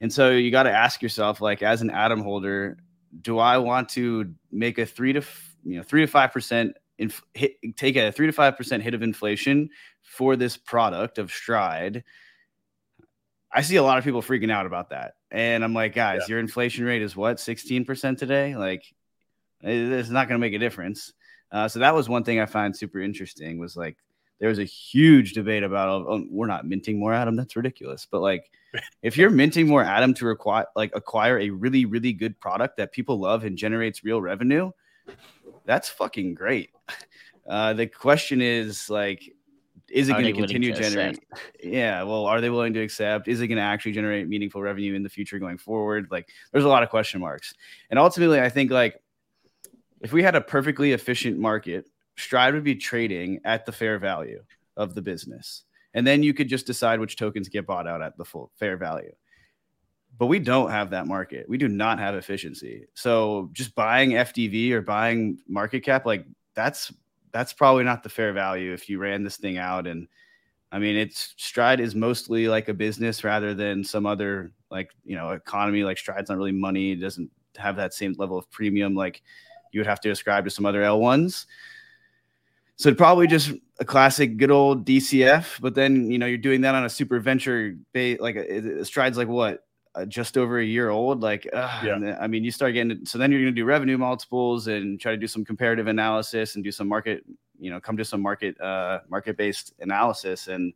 [0.01, 2.79] And so you got to ask yourself, like, as an Atom holder,
[3.21, 5.23] do I want to make a three to
[5.65, 8.95] you know three to five percent inf- hit, take a three to five percent hit
[8.95, 9.71] of inflation
[10.03, 12.05] for this product of Stride?
[13.51, 16.35] I see a lot of people freaking out about that, and I'm like, guys, yeah.
[16.35, 18.55] your inflation rate is what sixteen percent today.
[18.57, 18.85] Like,
[19.63, 21.13] it's not going to make a difference.
[21.51, 23.97] Uh, so that was one thing I find super interesting was like
[24.39, 28.07] there was a huge debate about oh, oh, we're not minting more atom that's ridiculous.
[28.11, 28.51] But like
[29.03, 32.93] if you're minting more atom to require like acquire a really really good product that
[32.93, 34.71] people love and generates real revenue
[35.69, 36.71] that's fucking great.
[37.49, 39.35] Uh, the question is like
[39.89, 41.19] is it going to continue generating
[41.65, 43.27] yeah well are they willing to accept?
[43.27, 46.09] Is it going to actually generate meaningful revenue in the future going forward?
[46.11, 47.55] Like there's a lot of question marks.
[47.89, 49.01] And ultimately i think like
[50.03, 51.87] if we had a perfectly efficient market
[52.19, 54.43] Stride would be trading at the fair value
[54.77, 55.63] of the business.
[55.95, 58.77] And then you could just decide which tokens get bought out at the full fair
[58.77, 59.13] value.
[60.19, 61.49] But we don't have that market.
[61.49, 62.87] We do not have efficiency.
[62.95, 66.93] So just buying FDV or buying market cap, like that's
[67.33, 69.87] that's probably not the fair value if you ran this thing out.
[69.87, 70.09] And
[70.73, 75.15] I mean, it's Stride is mostly like a business rather than some other like you
[75.15, 75.85] know economy.
[75.85, 76.93] Like Stride's not really money.
[76.93, 79.23] It doesn't have that same level of premium like
[79.73, 81.47] you would have to ascribe to some other L1s.
[82.79, 86.75] So probably just a classic good old DCF, but then you know you're doing that
[86.75, 89.65] on a super venture base, like a, a strides like what
[89.99, 91.21] uh, just over a year old.
[91.21, 92.17] Like, uh, yeah.
[92.21, 95.11] I mean, you start getting so then you're going to do revenue multiples and try
[95.11, 97.25] to do some comparative analysis and do some market,
[97.59, 100.47] you know, come to some market uh, market based analysis.
[100.47, 100.73] And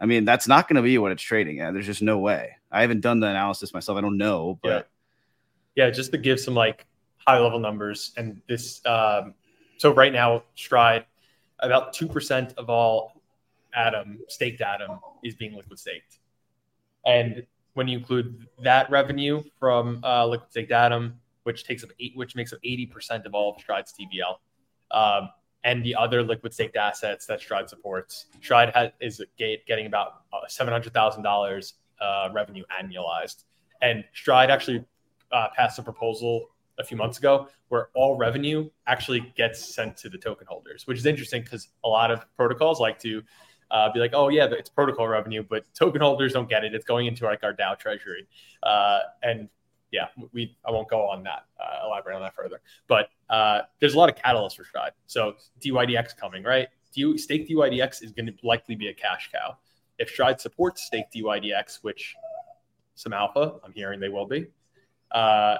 [0.00, 1.72] I mean, that's not going to be what it's trading at.
[1.72, 2.56] There's just no way.
[2.72, 3.96] I haven't done the analysis myself.
[3.96, 4.88] I don't know, but
[5.76, 6.84] yeah, yeah just to give some like
[7.16, 8.84] high level numbers and this.
[8.84, 9.34] Um,
[9.76, 11.06] so right now, Stride
[11.60, 13.20] about 2% of all
[13.74, 16.18] Atom, staked Atom, is being liquid staked.
[17.06, 22.12] And when you include that revenue from uh, liquid staked Atom, which takes up eight,
[22.16, 24.36] which makes up 80% of all of Stride's TVL,
[24.90, 25.30] um,
[25.64, 30.38] and the other liquid staked assets that Stride supports, Stride has, is getting about uh,
[30.48, 33.44] $700,000 uh, revenue annualized.
[33.82, 34.84] And Stride actually
[35.32, 40.08] uh, passed a proposal a few months ago where all revenue actually gets sent to
[40.08, 43.22] the token holders, which is interesting because a lot of protocols like to
[43.70, 46.74] uh, be like, oh yeah, it's protocol revenue, but token holders don't get it.
[46.74, 48.26] It's going into like our DAO treasury,
[48.62, 49.48] uh, and
[49.90, 52.60] yeah, we I won't go on that, uh, elaborate on that further.
[52.86, 54.92] But uh, there's a lot of catalysts for Stride.
[55.06, 56.68] So DYDX coming, right?
[56.92, 59.56] D- stake DYDX is going to likely be a cash cow.
[59.98, 62.14] If Stride supports stake DYDX, which
[62.94, 64.46] some alpha, I'm hearing they will be,
[65.12, 65.58] uh,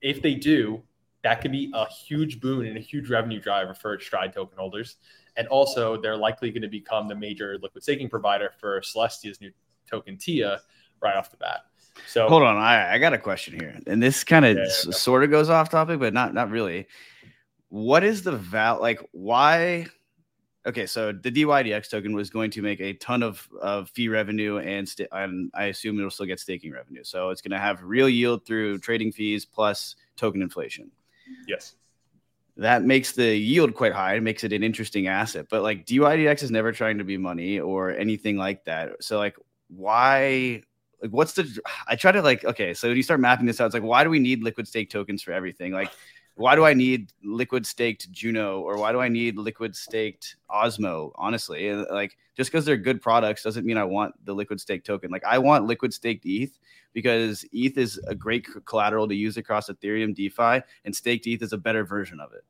[0.00, 0.82] if they do,
[1.22, 4.96] that could be a huge boon and a huge revenue driver for Stride token holders.
[5.36, 9.52] And also, they're likely going to become the major liquid staking provider for Celestia's new
[9.88, 10.60] token TIA
[11.00, 11.60] right off the bat.
[12.06, 15.24] So hold on, I, I got a question here, and this kind of yeah, sort
[15.24, 16.86] of goes off topic, but not not really.
[17.70, 18.80] What is the val?
[18.80, 19.86] Like, why?
[20.68, 24.58] Okay, so the DYDX token was going to make a ton of, of fee revenue,
[24.58, 27.02] and, st- and I assume it'll still get staking revenue.
[27.02, 30.90] So it's going to have real yield through trading fees plus token inflation.
[31.46, 31.74] Yes
[32.58, 34.14] that makes the yield quite high.
[34.16, 35.46] It makes it an interesting asset.
[35.48, 39.02] But like DYDX is never trying to be money or anything like that.
[39.02, 39.36] So like
[39.68, 40.62] why
[41.00, 43.74] like what's the I try to like okay, so you start mapping this out, it's
[43.74, 45.72] like why do we need liquid stake tokens for everything?
[45.72, 45.92] Like
[46.38, 51.10] why do I need liquid staked Juno or why do I need liquid staked Osmo?
[51.16, 55.10] Honestly, like just because they're good products doesn't mean I want the liquid stake token.
[55.10, 56.56] Like I want liquid staked ETH
[56.92, 61.52] because ETH is a great collateral to use across Ethereum DeFi, and staked ETH is
[61.52, 62.44] a better version of it.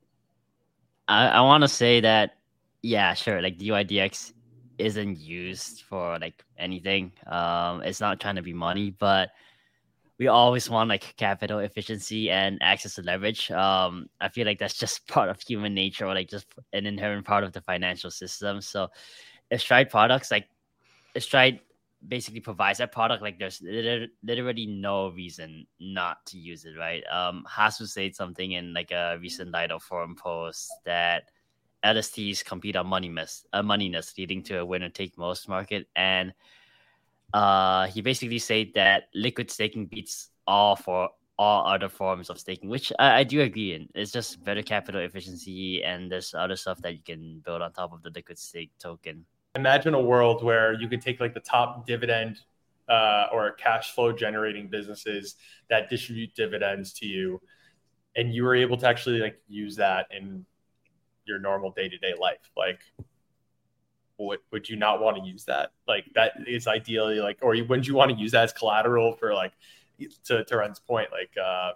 [1.08, 2.36] I, I want to say that,
[2.82, 3.40] yeah, sure.
[3.40, 4.34] Like DYDX
[4.76, 7.12] isn't used for like anything.
[7.26, 9.30] Um, it's not trying to be money, but
[10.18, 13.50] we always want like capital efficiency and access to leverage.
[13.50, 17.24] Um, I feel like that's just part of human nature or like just an inherent
[17.24, 18.60] part of the financial system.
[18.60, 18.88] So,
[19.56, 20.48] Stride products like
[21.16, 21.60] Stride
[22.06, 23.62] basically provides that product, like there's
[24.22, 27.02] literally no reason not to use it, right?
[27.10, 31.30] Um, Hasu said something in like a recent Lido forum post that
[31.84, 35.88] LSTs compete on moneyness, uh, moneyness, leading to a winner take most market.
[35.96, 36.32] And
[37.34, 42.68] uh, he basically said that liquid staking beats all for all other forms of staking,
[42.68, 43.88] which I, I, do agree in.
[43.94, 47.92] It's just better capital efficiency, and there's other stuff that you can build on top
[47.92, 49.24] of the liquid stake token.
[49.54, 52.40] Imagine a world where you could take like the top dividend
[52.88, 55.36] uh, or cash flow generating businesses
[55.70, 57.40] that distribute dividends to you,
[58.16, 60.44] and you were able to actually like use that in
[61.24, 62.50] your normal day to day life.
[62.56, 62.80] Like,
[64.18, 65.72] would would you not want to use that?
[65.86, 69.32] Like, that is ideally like, or wouldn't you want to use that as collateral for
[69.34, 69.52] like,
[70.24, 71.72] to to Ren's point, like, uh,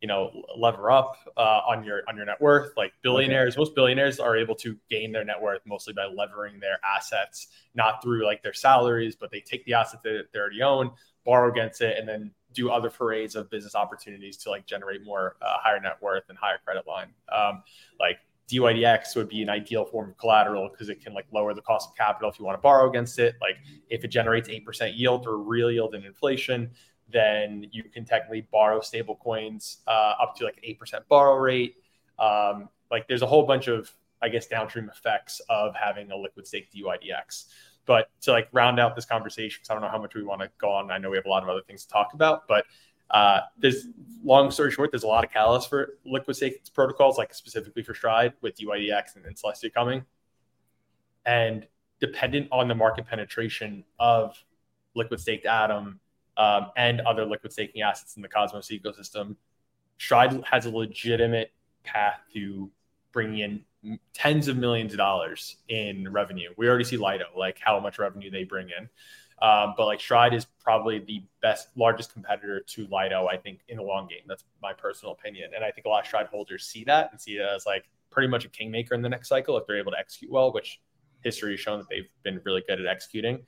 [0.00, 2.76] you know, lever up uh, on your on your net worth.
[2.76, 3.60] Like billionaires, okay.
[3.60, 8.02] most billionaires are able to gain their net worth mostly by levering their assets, not
[8.02, 10.92] through like their salaries, but they take the assets that they already own,
[11.24, 15.36] borrow against it, and then do other forays of business opportunities to like generate more
[15.42, 17.08] uh, higher net worth and higher credit line.
[17.30, 17.62] Um,
[17.98, 18.18] like
[18.50, 21.90] DYDX would be an ideal form of collateral because it can like lower the cost
[21.90, 23.36] of capital if you want to borrow against it.
[23.40, 23.56] Like
[23.90, 26.70] if it generates 8% yield or real yield in inflation,
[27.10, 31.76] then you can technically borrow stable coins uh, up to like 8% borrow rate.
[32.18, 33.90] Um, like there's a whole bunch of,
[34.22, 37.46] I guess, downstream effects of having a liquid stake DYDX.
[37.86, 40.42] But to like round out this conversation, because I don't know how much we want
[40.42, 40.90] to go on.
[40.90, 42.66] I know we have a lot of other things to talk about, but
[43.10, 43.86] uh, there's
[44.22, 47.94] long story short, there's a lot of catalysts for liquid stake protocols, like specifically for
[47.94, 50.04] Stride with DYDX and then Celestia coming.
[51.24, 51.66] And
[52.00, 54.36] dependent on the market penetration of
[54.94, 56.00] liquid staked Atom
[56.36, 59.36] um, and other liquid staking assets in the Cosmos ecosystem,
[59.98, 61.52] Stride has a legitimate
[61.84, 62.70] path to
[63.12, 63.38] bringing
[63.84, 66.50] in tens of millions of dollars in revenue.
[66.56, 68.88] We already see Lido, like how much revenue they bring in.
[69.40, 73.76] Um, but like Stride is probably the best, largest competitor to Lido, I think, in
[73.76, 74.22] the long game.
[74.26, 75.50] That's my personal opinion.
[75.54, 77.88] And I think a lot of Stride holders see that and see it as like
[78.10, 80.80] pretty much a kingmaker in the next cycle if they're able to execute well, which
[81.22, 83.44] history has shown that they've been really good at executing.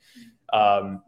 [0.53, 1.03] Um,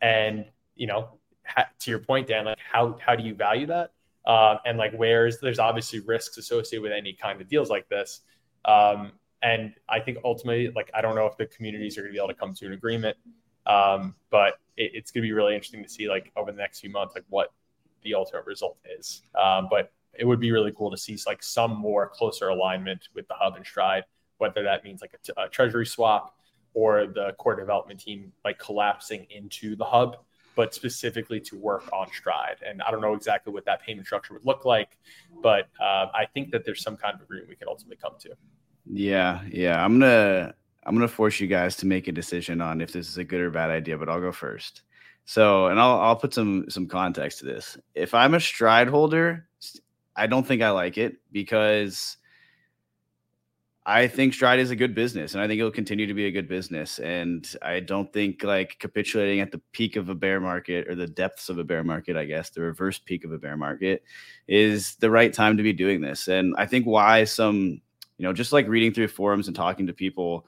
[0.00, 3.92] and, you know, ha- to your point, Dan, like how, how do you value that?
[4.24, 8.20] Uh, and like where's there's obviously risks associated with any kind of deals like this.
[8.64, 12.16] Um, and I think ultimately, like I don't know if the communities are going to
[12.16, 13.16] be able to come to an agreement.
[13.68, 16.80] Um, but it, it's going to be really interesting to see like over the next
[16.80, 17.52] few months, like what
[18.02, 19.22] the ultimate result is.
[19.40, 23.28] Um, but it would be really cool to see like some more closer alignment with
[23.28, 24.04] the hub and stride,
[24.38, 26.34] whether that means like a, t- a treasury swap
[26.74, 30.16] or the core development team like collapsing into the hub,
[30.54, 32.56] but specifically to work on stride.
[32.66, 34.96] And I don't know exactly what that payment structure would look like,
[35.42, 38.30] but uh, I think that there's some kind of agreement we can ultimately come to.
[38.90, 39.84] Yeah, yeah.
[39.84, 40.54] I'm gonna
[40.88, 43.24] I'm going to force you guys to make a decision on if this is a
[43.24, 44.82] good or bad idea, but I'll go first.
[45.26, 47.76] So, and I'll I'll put some some context to this.
[47.94, 49.46] If I'm a stride holder,
[50.16, 52.16] I don't think I like it because
[53.88, 56.30] I think Stride is a good business and I think it'll continue to be a
[56.30, 56.98] good business.
[56.98, 61.06] And I don't think like capitulating at the peak of a bear market or the
[61.06, 64.02] depths of a bear market, I guess, the reverse peak of a bear market
[64.46, 66.28] is the right time to be doing this.
[66.28, 67.80] And I think why some,
[68.18, 70.46] you know, just like reading through forums and talking to people,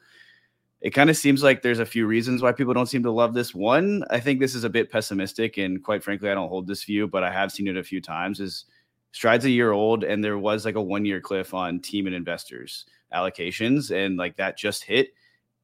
[0.80, 3.34] it kind of seems like there's a few reasons why people don't seem to love
[3.34, 3.54] this.
[3.54, 6.84] One, I think this is a bit pessimistic, and quite frankly, I don't hold this
[6.84, 8.40] view, but I have seen it a few times.
[8.40, 8.64] Is
[9.12, 12.14] Stride's a year old, and there was like a one year cliff on team and
[12.14, 15.12] investors allocations, and like that just hit.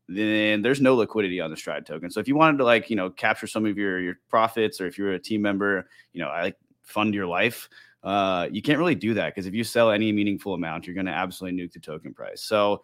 [0.09, 2.11] Then there's no liquidity on the Stride token.
[2.11, 4.87] So if you wanted to like you know capture some of your your profits, or
[4.87, 7.71] if you're a team member, you know I like fund your life.
[8.03, 11.07] Uh, you can't really do that because if you sell any meaningful amount, you're going
[11.07, 12.41] to absolutely nuke the token price.
[12.43, 12.83] So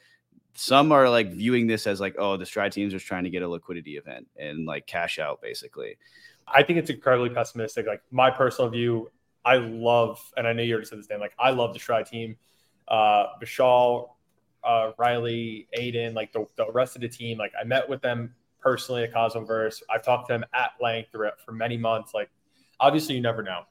[0.54, 3.42] some are like viewing this as like, oh, the stride teams are trying to get
[3.42, 5.96] a liquidity event and like cash out basically.
[6.46, 7.86] I think it's incredibly pessimistic.
[7.86, 9.10] Like my personal view,
[9.44, 11.20] I love, and I know you already said this, Dan.
[11.20, 12.36] Like I love the Stride team.
[12.88, 14.10] Uh, Vishal,
[14.64, 17.38] uh, Riley, Aidan, like the, the rest of the team.
[17.38, 19.82] Like I met with them personally at Cosmoverse.
[19.90, 22.12] I've talked to them at length for many months.
[22.14, 22.30] Like
[22.78, 23.62] obviously, you never know,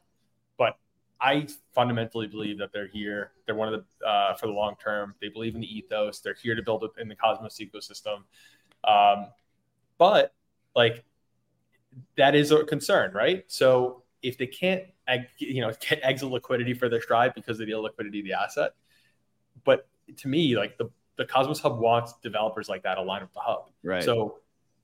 [1.21, 3.31] I fundamentally believe that they're here.
[3.45, 5.13] They're one of the uh, for the long term.
[5.21, 6.19] They believe in the ethos.
[6.19, 8.23] They're here to build in the Cosmos ecosystem.
[8.83, 9.27] Um,
[9.97, 10.33] but
[10.75, 11.03] like
[12.17, 13.43] that is a concern, right?
[13.47, 14.83] So if they can't,
[15.37, 18.71] you know, get exit liquidity for their stride because of the illiquidity of the asset,
[19.63, 23.41] but to me, like the the Cosmos Hub wants developers like that aligned with the
[23.41, 23.69] hub.
[23.83, 24.03] Right.
[24.03, 24.39] So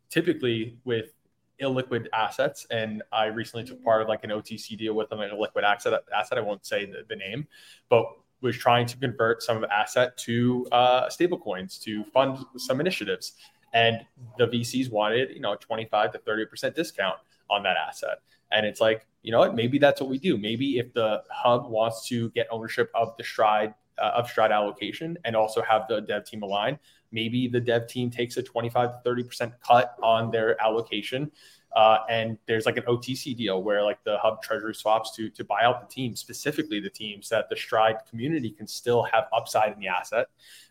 [0.10, 1.13] typically with
[1.61, 5.31] illiquid assets, and I recently took part of like an OTC deal with them, an
[5.31, 5.93] illiquid asset.
[6.15, 7.47] Asset I won't say the, the name,
[7.89, 8.05] but
[8.41, 12.79] was trying to convert some of the asset to uh, stable coins to fund some
[12.79, 13.33] initiatives
[13.73, 14.05] and
[14.37, 17.17] the VCs wanted, you know, 25 to 30% discount
[17.49, 18.19] on that asset.
[18.51, 20.37] And it's like, you know what, maybe that's what we do.
[20.37, 25.17] Maybe if the hub wants to get ownership of the Stride uh, of Stride allocation
[25.25, 26.79] and also have the dev team align,
[27.11, 31.31] maybe the dev team takes a 25 to 30% cut on their allocation.
[31.75, 35.43] Uh, and there's like an OTC deal where like the hub treasury swaps to to
[35.43, 39.73] buy out the team, specifically the teams that the Stride community can still have upside
[39.73, 40.27] in the asset,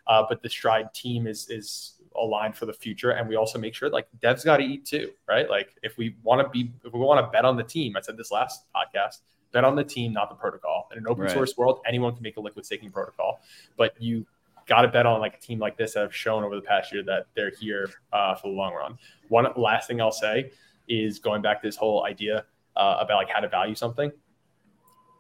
[0.09, 3.11] uh, but the Stride team is is aligned for the future.
[3.11, 5.49] And we also make sure like devs got to eat too, right?
[5.49, 8.01] Like if we want to be, if we want to bet on the team, I
[8.01, 9.21] said this last podcast,
[9.53, 10.89] bet on the team, not the protocol.
[10.93, 11.33] In an open right.
[11.33, 13.41] source world, anyone can make a liquid staking protocol,
[13.77, 14.27] but you
[14.67, 16.93] got to bet on like a team like this that have shown over the past
[16.93, 18.99] year that they're here uh, for the long run.
[19.29, 20.51] One last thing I'll say
[20.89, 22.45] is going back to this whole idea
[22.77, 24.11] uh, about like how to value something.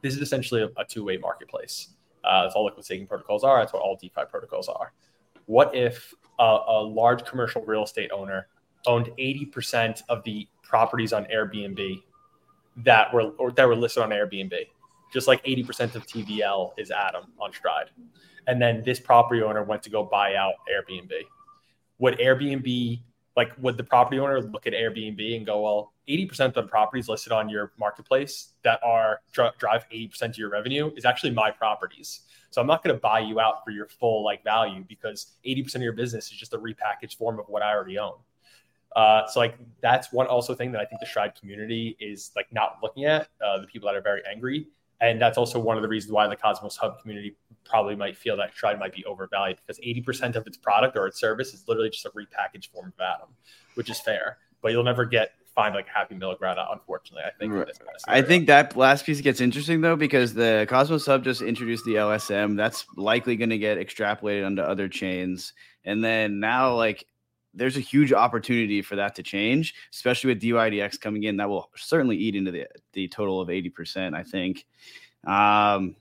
[0.02, 1.88] This is essentially a, a two-way marketplace.
[2.24, 3.58] Uh, that's all liquid staking protocols are.
[3.60, 4.92] That's what all DeFi protocols are.
[5.46, 8.48] What if a, a large commercial real estate owner
[8.86, 12.02] owned 80% of the properties on Airbnb
[12.78, 14.54] that were or that were listed on Airbnb,
[15.12, 17.90] just like 80% of TVL is Atom on Stride.
[18.46, 21.12] And then this property owner went to go buy out Airbnb.
[21.98, 23.00] Would Airbnb
[23.36, 27.08] like would the property owner look at Airbnb and go, well, 80% of the properties
[27.08, 32.22] listed on your marketplace that are drive 80% of your revenue is actually my properties.
[32.50, 35.74] So I'm not going to buy you out for your full like value because 80%
[35.76, 38.14] of your business is just a repackaged form of what I already own.
[38.94, 42.46] Uh, so like that's one also thing that I think the Stride community is like
[42.50, 44.68] not looking at uh, the people that are very angry,
[45.02, 47.36] and that's also one of the reasons why the Cosmos Hub community
[47.68, 51.20] probably might feel that Stride might be overvalued because 80% of its product or its
[51.20, 53.28] service is literally just a repackaged form of Atom,
[53.74, 56.60] which is fair, but you'll never get find like happy middle ground.
[56.70, 57.52] Unfortunately, I think.
[57.52, 57.68] Right.
[58.06, 61.94] I think that last piece gets interesting though because the Cosmos Hub just introduced the
[61.94, 62.56] LSM.
[62.56, 67.06] That's likely going to get extrapolated onto other chains, and then now like
[67.54, 71.38] there's a huge opportunity for that to change, especially with DYDX coming in.
[71.38, 74.14] That will certainly eat into the the total of eighty percent.
[74.14, 74.66] I think.
[75.26, 75.96] Um,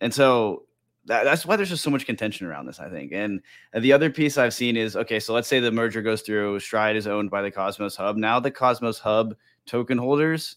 [0.00, 0.64] and so
[1.08, 3.12] that, that's why there's just so much contention around this, I think.
[3.12, 3.40] And
[3.74, 6.96] the other piece I've seen is okay, so let's say the merger goes through, Stride
[6.96, 8.16] is owned by the Cosmos Hub.
[8.16, 9.34] Now the Cosmos Hub
[9.66, 10.56] token holders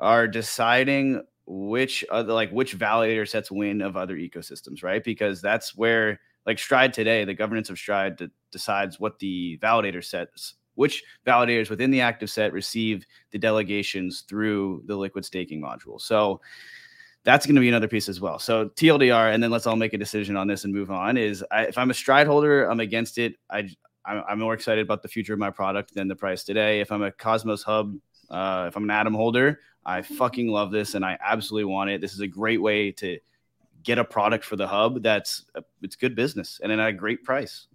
[0.00, 5.04] are deciding which other like which validator sets win of other ecosystems, right?
[5.04, 10.54] Because that's where like Stride today, the governance of Stride decides what the validator sets,
[10.76, 16.00] which validators within the active set receive the delegations through the liquid staking module.
[16.00, 16.40] So
[17.28, 18.38] that's going to be another piece as well.
[18.38, 21.18] So TLDR, and then let's all make a decision on this and move on.
[21.18, 23.34] Is I, if I'm a stride holder, I'm against it.
[23.50, 23.68] I
[24.06, 26.80] I'm more excited about the future of my product than the price today.
[26.80, 27.94] If I'm a Cosmos Hub,
[28.30, 32.00] uh, if I'm an Atom holder, I fucking love this and I absolutely want it.
[32.00, 33.18] This is a great way to
[33.82, 35.44] get a product for the hub that's
[35.82, 37.66] it's good business and at a great price.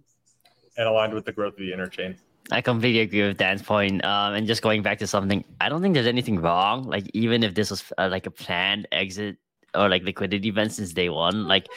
[0.76, 2.16] And aligned with the growth of the interchain.
[2.50, 4.04] I completely agree with Dan's point.
[4.04, 6.82] Um, and just going back to something, I don't think there's anything wrong.
[6.82, 9.36] Like even if this was uh, like a planned exit
[9.74, 11.46] or like liquidity event since day one.
[11.46, 11.68] Like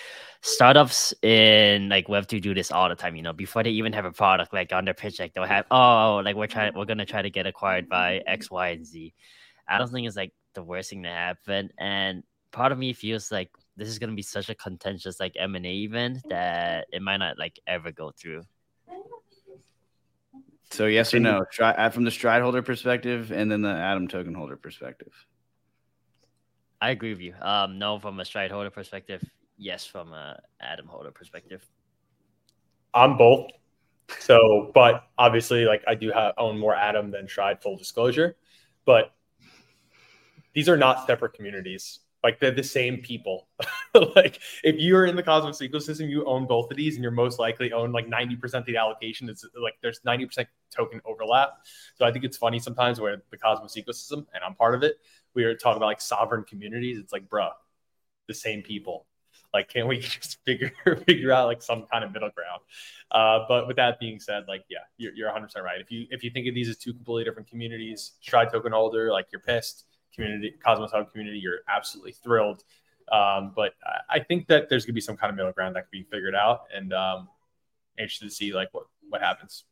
[0.41, 3.15] startups in like Web two do this all the time.
[3.15, 5.65] You know, before they even have a product, like on their pitch deck, they'll have
[5.71, 9.13] oh like we're trying we're gonna try to get acquired by X, Y, and Z.
[9.67, 11.71] I don't think it's like the worst thing to happen.
[11.77, 15.55] And part of me feels like this is gonna be such a contentious like M
[15.55, 18.43] and A event that it might not like ever go through.
[20.69, 24.33] So yes or no, Try from the stride holder perspective, and then the Atom token
[24.33, 25.13] holder perspective.
[26.81, 27.33] I agree with you.
[27.41, 29.23] Um, no, from a stride holder perspective,
[29.57, 31.65] yes, from a Atom holder perspective.
[32.93, 33.47] I'm both.
[34.19, 38.37] So, but obviously, like I do have own more Atom than Stride, full disclosure.
[38.85, 39.13] But
[40.53, 41.99] these are not separate communities.
[42.23, 43.47] Like they're the same people.
[44.15, 47.37] like if you're in the Cosmos ecosystem, you own both of these, and you're most
[47.37, 49.29] likely own like 90% of the allocation.
[49.29, 51.49] It's like there's 90% token overlap.
[51.95, 54.97] So I think it's funny sometimes where the Cosmos ecosystem, and I'm part of it,
[55.37, 56.97] we are talking about like sovereign communities.
[56.97, 57.51] It's like, bruh,
[58.27, 59.05] the same people.
[59.53, 60.71] Like, can't we just figure
[61.05, 62.61] figure out like some kind of middle ground?
[63.11, 65.79] Uh, but with that being said, like, yeah, you're, you're 100 percent right.
[65.79, 69.11] If you if you think of these as two completely different communities, Stride token holder,
[69.11, 69.85] like you're pissed.
[70.15, 72.63] Community, Cosmos Hub community, you're absolutely thrilled.
[73.11, 73.73] Um, but
[74.09, 76.33] I think that there's gonna be some kind of middle ground that can be figured
[76.33, 77.29] out, and um,
[77.99, 79.65] interested to see like what what happens.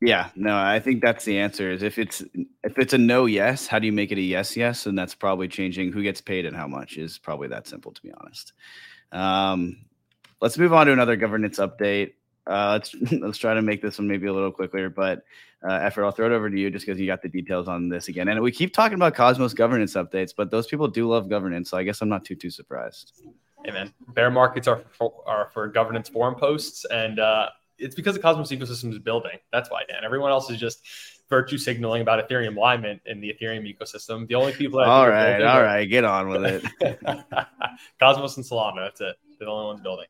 [0.00, 1.72] Yeah, no, I think that's the answer.
[1.72, 2.22] Is if it's
[2.62, 4.86] if it's a no yes, how do you make it a yes yes?
[4.86, 8.02] And that's probably changing who gets paid and how much is probably that simple to
[8.02, 8.52] be honest.
[9.10, 9.78] Um,
[10.40, 12.12] let's move on to another governance update.
[12.46, 15.24] Uh, let's let's try to make this one maybe a little quicker, but
[15.68, 16.04] uh, effort.
[16.04, 18.28] I'll throw it over to you just because you got the details on this again.
[18.28, 21.76] And we keep talking about Cosmos governance updates, but those people do love governance, so
[21.76, 23.20] I guess I'm not too too surprised.
[23.64, 28.14] Hey man, bear markets are for, are for governance forum posts, and uh, it's because
[28.14, 29.38] the Cosmos ecosystem is building.
[29.52, 30.04] That's why, Dan.
[30.04, 30.80] Everyone else is just
[31.28, 34.26] virtue signaling about Ethereum alignment in the Ethereum ecosystem.
[34.26, 36.64] The only people that all right, all right, get on with it.
[38.00, 38.86] Cosmos and Solana.
[38.86, 39.16] That's it.
[39.38, 40.06] They're the only ones building.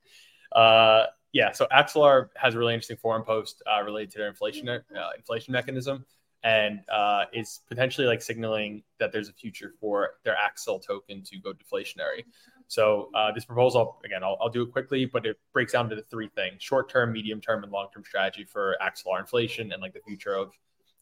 [0.52, 1.52] Uh, yeah.
[1.52, 4.80] So Axelar has a really interesting forum post uh, related to their inflation uh,
[5.16, 6.04] inflation mechanism,
[6.42, 11.38] and uh, is potentially like signaling that there's a future for their Axel token to
[11.38, 12.24] go deflationary.
[12.68, 15.96] So uh, this proposal, again, I'll, I'll, do it quickly, but it breaks down to
[15.96, 20.34] the three things: short-term, medium-term, and long-term strategy for Axelar inflation and like the future
[20.34, 20.52] of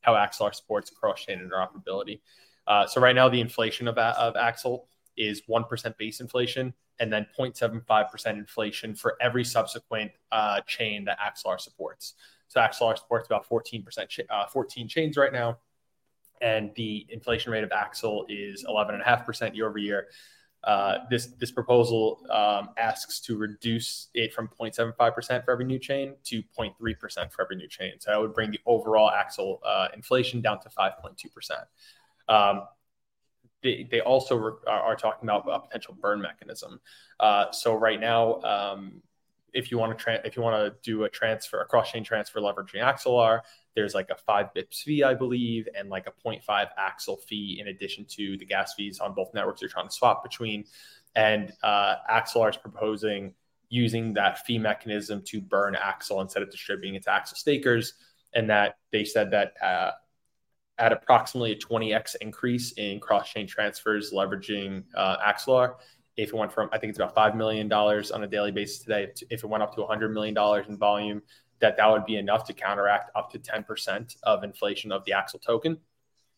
[0.00, 2.20] how Axelar supports cross-chain interoperability.
[2.66, 7.26] Uh, so right now, the inflation of, of Axel is 1% base inflation and then
[7.38, 12.14] 0.75% inflation for every subsequent uh, chain that Axelar supports.
[12.48, 15.58] So Axelar supports about 14%, ch- uh, 14 chains right now.
[16.40, 20.08] And the inflation rate of Axel is 11.5% year over year.
[20.64, 26.14] Uh, this this proposal um, asks to reduce it from 0.75% for every new chain
[26.24, 27.92] to 0.3% for every new chain.
[27.98, 31.14] So that would bring the overall Axel uh, inflation down to 5.2%.
[32.28, 32.62] Um,
[33.62, 36.80] they, they also re- are, talking about a potential burn mechanism.
[37.20, 39.02] Uh, so right now, um,
[39.52, 42.04] if you want to tra- if you want to do a transfer, a cross chain
[42.04, 43.40] transfer leveraging Axelar,
[43.76, 47.68] there's like a five bips fee, I believe, and like a 0.5 Axel fee in
[47.68, 50.64] addition to the gas fees on both networks you're trying to swap between.
[51.14, 53.34] And uh, Axelar is proposing
[53.68, 57.94] using that fee mechanism to burn Axel instead of distributing it to Axel stakers.
[58.34, 59.92] And that they said that uh,
[60.78, 65.74] at approximately a 20x increase in cross chain transfers leveraging uh, Axelar,
[66.16, 69.12] if it went from, I think it's about $5 million on a daily basis today,
[69.28, 71.22] if it went up to $100 million in volume,
[71.60, 75.38] that that would be enough to counteract up to 10% of inflation of the Axel
[75.38, 75.78] token.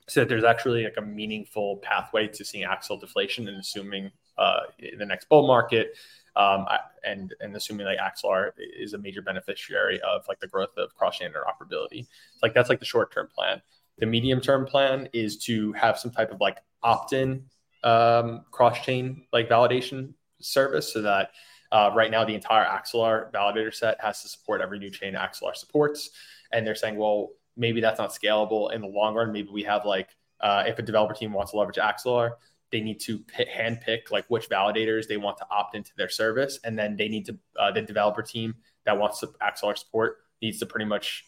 [0.09, 4.61] So that there's actually like a meaningful pathway to seeing Axel deflation and assuming uh,
[4.79, 5.95] in the next bull market
[6.39, 6.67] um,
[7.05, 11.31] and and assuming like Axelar is a major beneficiary of like the growth of cross-chain
[11.31, 12.01] interoperability.
[12.01, 13.61] It's Like that's like the short-term plan.
[13.99, 17.45] The medium-term plan is to have some type of like opt-in
[17.83, 21.33] um, cross-chain like validation service so that
[21.71, 25.55] uh, right now, the entire Axelar validator set has to support every new chain Axelar
[25.55, 26.11] supports.
[26.53, 29.33] And they're saying, well, maybe that's not scalable in the long run.
[29.33, 30.09] Maybe we have like,
[30.41, 32.33] uh, if a developer team wants to leverage Axelar,
[32.71, 36.09] they need to pick, hand pick like which validators they want to opt into their
[36.09, 36.59] service.
[36.65, 38.55] And then they need to, uh, the developer team
[38.85, 41.25] that wants to Axelar support needs to pretty much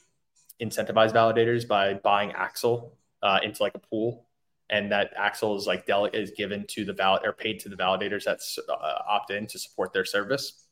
[0.63, 4.27] incentivize validators by buying Axel uh, into like a pool
[4.71, 7.77] and that Axel is like dele- is given to the valid or paid to the
[7.77, 10.65] validators that's uh, opt in to support their service.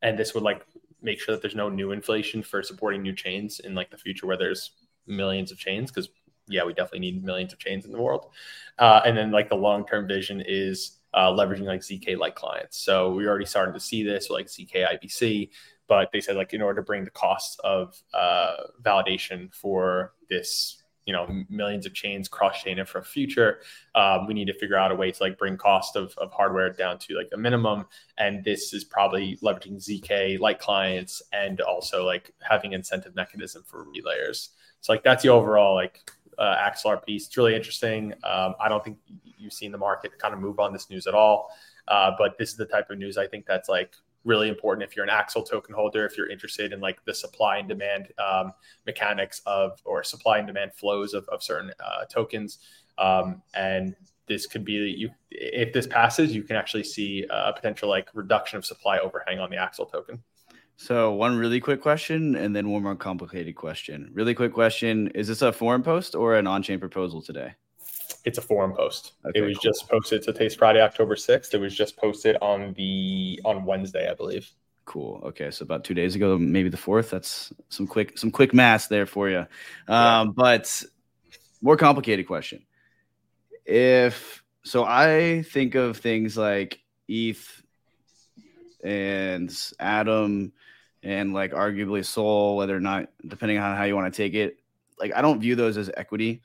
[0.00, 0.64] And this would like
[1.02, 4.26] make sure that there's no new inflation for supporting new chains in like the future
[4.26, 4.70] where there's
[5.06, 6.08] millions of chains because
[6.48, 8.30] yeah, we definitely need millions of chains in the world.
[8.78, 12.78] Uh, and then like the long term vision is uh, leveraging like zk like clients.
[12.78, 15.50] So we're already started to see this like zk IBC,
[15.88, 20.81] but they said like in order to bring the cost of uh, validation for this
[21.06, 23.60] you know millions of chains cross chain infra future.
[23.94, 26.70] Um, we need to figure out a way to like bring cost of, of hardware
[26.70, 27.86] down to like a minimum.
[28.18, 33.86] And this is probably leveraging zk like clients and also like having incentive mechanism for
[33.86, 34.48] relayers.
[34.80, 37.26] So like that's the overall like uh, axelar piece.
[37.26, 38.12] It's really interesting.
[38.24, 38.98] Um, i don't think
[39.36, 41.50] you've seen the market kind of move on this news at all.
[41.88, 44.96] Uh, but this is the type of news i think that's like really important if
[44.96, 48.52] you're an Axel token holder, if you're interested in like the supply and demand um,
[48.86, 52.58] mechanics of or supply and demand flows of, of certain uh, tokens.
[52.98, 53.96] Um, and
[54.28, 58.58] this could be you if this passes, you can actually see a potential like reduction
[58.58, 60.22] of supply overhang on the Axel token.
[60.76, 64.10] So one really quick question, and then one more complicated question.
[64.12, 67.54] Really quick question: Is this a forum post or an on-chain proposal today?
[68.24, 69.12] It's a forum post.
[69.26, 69.72] Okay, it was cool.
[69.72, 70.22] just posted.
[70.22, 71.54] Today's Friday, October sixth.
[71.54, 74.48] It was just posted on the on Wednesday, I believe.
[74.84, 75.20] Cool.
[75.24, 77.10] Okay, so about two days ago, maybe the fourth.
[77.10, 79.38] That's some quick some quick math there for you.
[79.38, 79.46] Um,
[79.88, 80.24] yeah.
[80.34, 80.82] But
[81.60, 82.64] more complicated question.
[83.64, 87.62] If so, I think of things like ETH
[88.84, 90.52] and Atom
[91.02, 94.58] and like arguably Sol, whether or not depending on how you want to take it.
[94.98, 96.42] Like I don't view those as equity.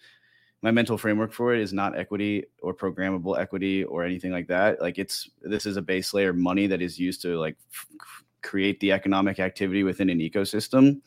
[0.62, 4.82] My mental framework for it is not equity or programmable equity or anything like that.
[4.82, 8.80] Like it's this is a base layer money that is used to like f- create
[8.80, 11.02] the economic activity within an ecosystem.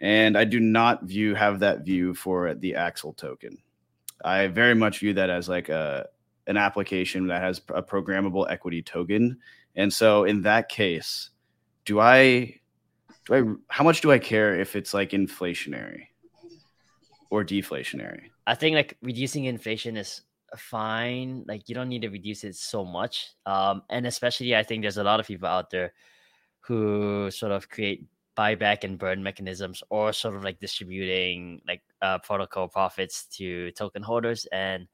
[0.00, 3.58] And I do not view have that view for the Axel token.
[4.24, 6.08] I very much view that as like a
[6.48, 9.38] an application that has a programmable equity token.
[9.76, 11.30] And so in that case,
[11.84, 12.60] do I
[13.26, 16.08] do I how much do I care if it's like inflationary
[17.30, 18.31] or deflationary?
[18.46, 20.22] I think like reducing inflation is
[20.56, 21.44] fine.
[21.46, 23.30] Like you don't need to reduce it so much.
[23.46, 25.92] Um, and especially I think there's a lot of people out there
[26.60, 32.18] who sort of create buyback and burn mechanisms or sort of like distributing like uh,
[32.18, 34.86] protocol profits to token holders and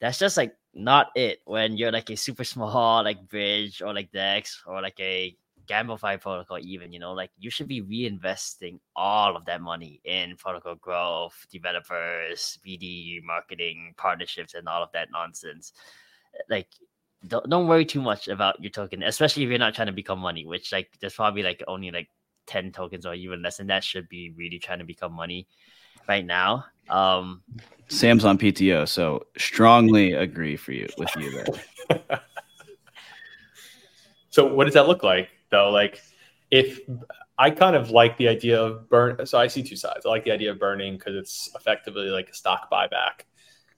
[0.00, 4.10] that's just like not it when you're like a super small like bridge or like
[4.10, 5.36] dex or like a
[5.72, 10.36] gamify protocol even you know like you should be reinvesting all of that money in
[10.36, 15.72] protocol growth developers bd marketing partnerships and all of that nonsense
[16.48, 16.68] like
[17.26, 20.18] don't, don't worry too much about your token, especially if you're not trying to become
[20.18, 22.08] money, which like there's probably like only like
[22.46, 25.46] 10 tokens or even less and that should be really trying to become money
[26.08, 26.64] right now.
[26.88, 27.42] Um
[27.88, 32.20] Sam's on PTO, so strongly agree for you with you there.
[34.30, 35.70] so what does that look like though?
[35.70, 36.02] Like
[36.50, 36.80] if
[37.38, 40.04] I kind of like the idea of burn so I see two sides.
[40.04, 43.26] I like the idea of burning because it's effectively like a stock buyback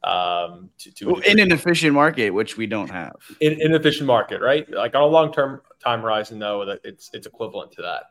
[0.05, 3.17] um, to, to in an efficient market, which we don't have.
[3.41, 4.71] In, in an efficient market, right?
[4.71, 8.05] Like on a long term time horizon, though, that it's it's equivalent to that.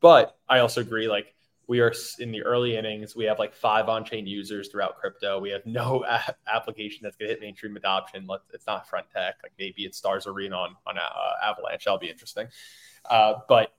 [0.00, 1.34] But I also agree, like
[1.66, 3.16] we are in the early innings.
[3.16, 5.38] We have like five on-chain users throughout crypto.
[5.40, 8.26] We have no a- application that's going to hit mainstream adoption.
[8.28, 9.36] Let's, It's not friend.tech.
[9.42, 11.84] Like maybe it's Stars Arena on on uh, Avalanche.
[11.84, 12.46] That'll be interesting.
[13.08, 13.72] Uh, but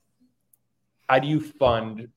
[1.09, 2.07] how do you fund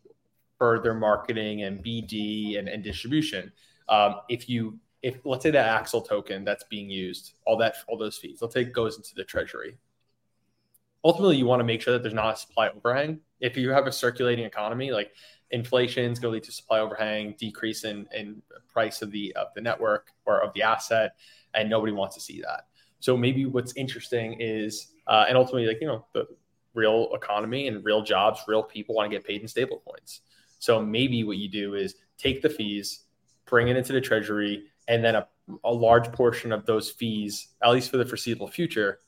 [0.59, 3.53] further marketing and BD and, and distribution?
[3.89, 7.99] Um, if you if let's say that Axel token that's being used, all that all
[7.99, 9.77] those fees, let's say it goes into the treasury.
[11.05, 13.21] Ultimately, you want to make sure that there's not a supply overhang.
[13.39, 15.13] If you have a circulating economy, like
[15.51, 18.41] inflation is going to lead to supply overhang, decrease in, in
[18.73, 21.17] price of the of the network or of the asset,
[21.53, 22.69] and nobody wants to see that.
[23.01, 26.27] So maybe what's interesting is, uh, and ultimately, like you know, the
[26.75, 30.21] real economy and real jobs, real people want to get paid in stable coins.
[30.59, 33.01] So maybe what you do is take the fees,
[33.47, 35.29] bring it into the treasury, and then a,
[35.65, 39.01] a large portion of those fees, at least for the foreseeable future,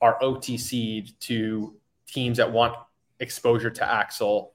[0.00, 2.74] are OTC'd to teams that want
[3.20, 4.54] exposure to Axel,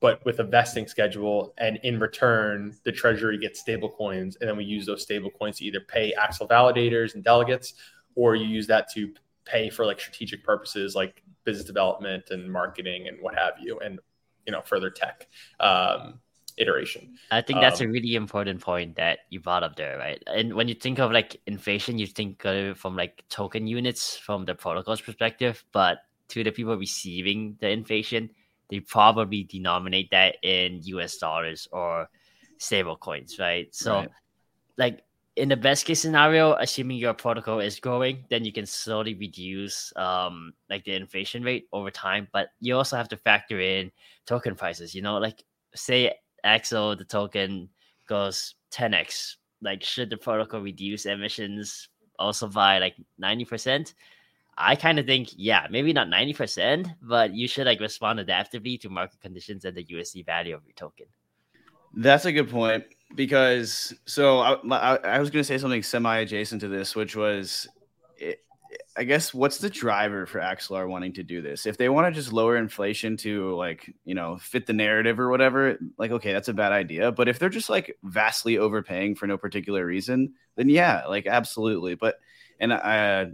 [0.00, 1.54] but with a vesting schedule.
[1.58, 4.36] And in return, the treasury gets stable coins.
[4.40, 7.74] And then we use those stable coins to either pay Axel validators and delegates,
[8.14, 9.12] or you use that to
[9.44, 13.98] pay for like strategic purposes like business development and marketing and what have you, and
[14.46, 15.28] you know, further tech.
[15.60, 16.20] Um,
[16.58, 17.16] iteration.
[17.30, 20.22] I think that's um, a really important point that you brought up there, right?
[20.26, 24.16] And when you think of like inflation, you think of it from like token units
[24.16, 28.30] from the protocol's perspective, but to the people receiving the inflation,
[28.68, 32.08] they probably denominate that in US dollars or
[32.58, 33.74] stable coins, right?
[33.74, 34.10] So right.
[34.76, 35.04] like
[35.36, 39.92] in the best case scenario, assuming your protocol is growing, then you can slowly reduce
[39.96, 42.28] um like the inflation rate over time.
[42.32, 43.90] But you also have to factor in
[44.26, 44.94] token prices.
[44.94, 45.42] You know, like
[45.74, 46.12] say
[46.44, 47.68] Axel, the token
[48.08, 49.36] goes 10x.
[49.60, 53.94] Like, should the protocol reduce emissions also by like 90%?
[54.58, 58.90] I kind of think, yeah, maybe not 90%, but you should like respond adaptively to
[58.90, 61.06] market conditions and the USD value of your token.
[61.94, 66.18] That's a good point because so I, I, I was going to say something semi
[66.18, 67.68] adjacent to this, which was
[68.96, 71.64] I guess what's the driver for Axelar wanting to do this?
[71.64, 75.30] If they want to just lower inflation to like, you know, fit the narrative or
[75.30, 77.10] whatever, like, okay, that's a bad idea.
[77.10, 81.94] But if they're just like vastly overpaying for no particular reason, then yeah, like absolutely.
[81.94, 82.16] But,
[82.60, 83.30] and I,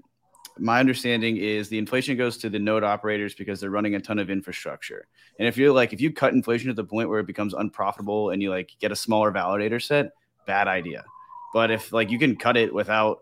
[0.59, 4.19] my understanding is the inflation goes to the node operators because they're running a ton
[4.19, 5.07] of infrastructure.
[5.39, 8.31] And if you're like, if you cut inflation to the point where it becomes unprofitable
[8.31, 10.13] and you like get a smaller validator set,
[10.47, 11.05] bad idea.
[11.53, 13.21] But if like you can cut it without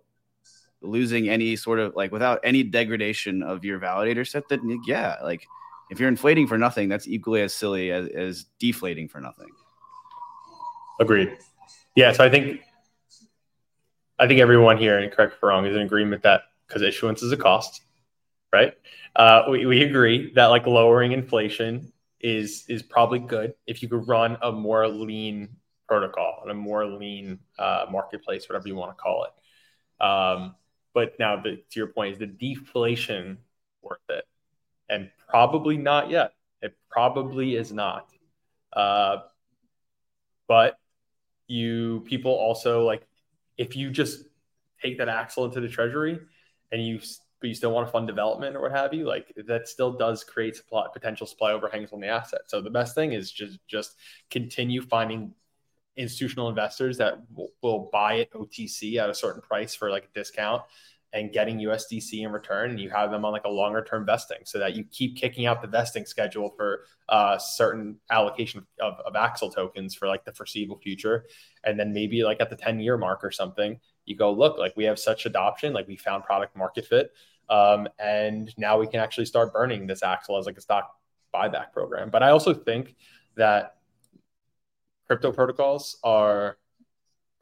[0.82, 5.46] losing any sort of like without any degradation of your validator set, then yeah, like
[5.90, 9.48] if you're inflating for nothing, that's equally as silly as, as deflating for nothing.
[11.00, 11.36] Agreed.
[11.94, 12.60] Yeah, so I think
[14.18, 17.32] I think everyone here, and correct if wrong, is in agreement that because issuance is
[17.32, 17.82] a cost,
[18.52, 18.72] right?
[19.14, 24.08] Uh, we, we agree that like lowering inflation is is probably good if you could
[24.08, 25.48] run a more lean
[25.86, 30.04] protocol and a more lean uh, marketplace, whatever you want to call it.
[30.04, 30.54] Um,
[30.94, 33.38] but now, the, to your point, is the deflation
[33.82, 34.24] worth it?
[34.88, 36.32] And probably not yet.
[36.62, 38.08] It probably is not.
[38.72, 39.18] Uh,
[40.48, 40.78] but
[41.48, 43.06] you people also like
[43.56, 44.24] if you just
[44.82, 46.18] take that axle into the treasury
[46.72, 47.00] and you
[47.40, 50.24] but you still want to fund development or what have you, like that still does
[50.24, 52.40] create supply, potential supply overhangs on the asset.
[52.46, 53.96] So the best thing is just just
[54.30, 55.34] continue finding
[55.96, 60.18] institutional investors that will, will buy it OTC at a certain price for like a
[60.18, 60.62] discount
[61.12, 64.40] and getting USDC in return, and you have them on like a longer term vesting,
[64.44, 69.16] so that you keep kicking out the vesting schedule for uh, certain allocation of, of
[69.16, 71.26] Axel tokens for like the foreseeable future,
[71.64, 74.74] and then maybe like at the ten year mark or something, you go look like
[74.76, 77.12] we have such adoption, like we found product market fit,
[77.50, 80.94] um, and now we can actually start burning this Axel as like a stock
[81.34, 82.10] buyback program.
[82.10, 82.96] But I also think
[83.36, 83.76] that
[85.06, 86.56] crypto protocols are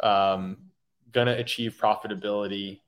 [0.01, 0.57] um,
[1.13, 2.81] going to achieve profitability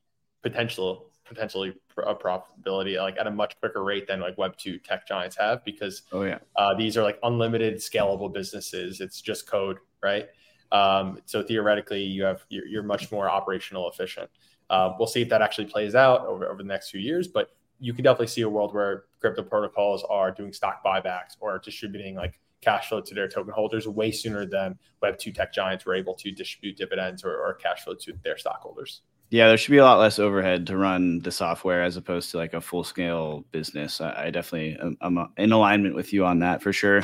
[0.42, 5.08] potential potentially a profitability like at a much quicker rate than like web 2 tech
[5.08, 6.38] giants have because oh yeah.
[6.56, 9.00] uh, these are like unlimited scalable businesses.
[9.00, 10.28] It's just code right
[10.72, 14.28] um, so theoretically you have you're, you're much more operational efficient
[14.70, 17.50] uh, we'll see if that actually plays out over, over the next few years but
[17.78, 22.14] you can definitely see a world where crypto protocols are doing stock buybacks or distributing
[22.14, 25.94] like cash flow to their token holders way sooner than web 2 tech giants were
[25.94, 29.78] able to distribute dividends or, or cash flow to their stockholders yeah, there should be
[29.78, 33.44] a lot less overhead to run the software as opposed to like a full scale
[33.50, 34.00] business.
[34.00, 37.02] I, I definitely am, I'm in alignment with you on that for sure.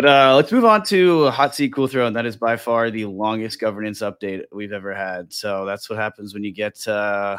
[0.00, 2.88] But uh, let's move on to Hot Seat Cool Throne, and that is by far
[2.88, 5.32] the longest governance update we've ever had.
[5.32, 6.86] So that's what happens when you get.
[6.86, 7.38] Uh,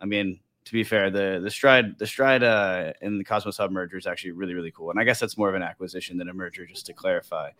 [0.00, 3.70] I mean, to be fair, the the stride the stride uh, in the Cosmos Hub
[3.70, 6.28] merger is actually really really cool, and I guess that's more of an acquisition than
[6.28, 6.66] a merger.
[6.66, 7.50] Just to clarify,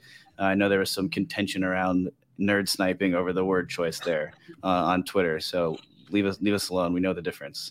[0.40, 4.32] uh, I know there was some contention around nerd sniping over the word choice there
[4.64, 5.38] uh, on Twitter.
[5.38, 5.78] So
[6.11, 6.93] leave us leave us alone.
[6.93, 7.70] We know the difference.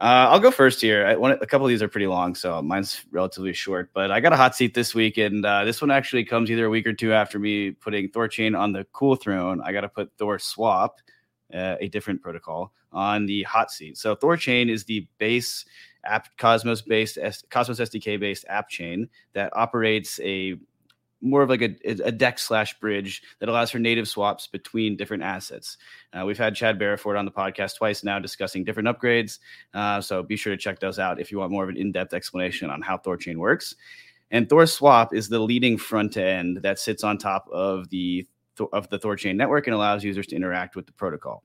[0.00, 1.06] Uh, I'll go first here.
[1.06, 3.90] I, a couple of these are pretty long, so mine's relatively short.
[3.92, 6.64] But I got a hot seat this week, and uh, this one actually comes either
[6.64, 9.60] a week or two after me putting Thorchain on the cool throne.
[9.62, 11.00] I got to put Thor Swap,
[11.52, 13.98] uh, a different protocol, on the hot seat.
[13.98, 15.66] So Thorchain is the base
[16.04, 17.18] app Cosmos based
[17.50, 20.54] Cosmos SDK based app chain that operates a
[21.20, 25.22] more of like a, a DEX slash bridge that allows for native swaps between different
[25.22, 25.76] assets.
[26.12, 29.38] Uh, we've had Chad Barraford on the podcast twice now discussing different upgrades.
[29.74, 31.92] Uh, so be sure to check those out if you want more of an in
[31.92, 33.74] depth explanation on how Thorchain works.
[34.30, 38.26] And Thor Swap is the leading front end that sits on top of the
[38.72, 41.42] of the Thorchain network and allows users to interact with the protocol.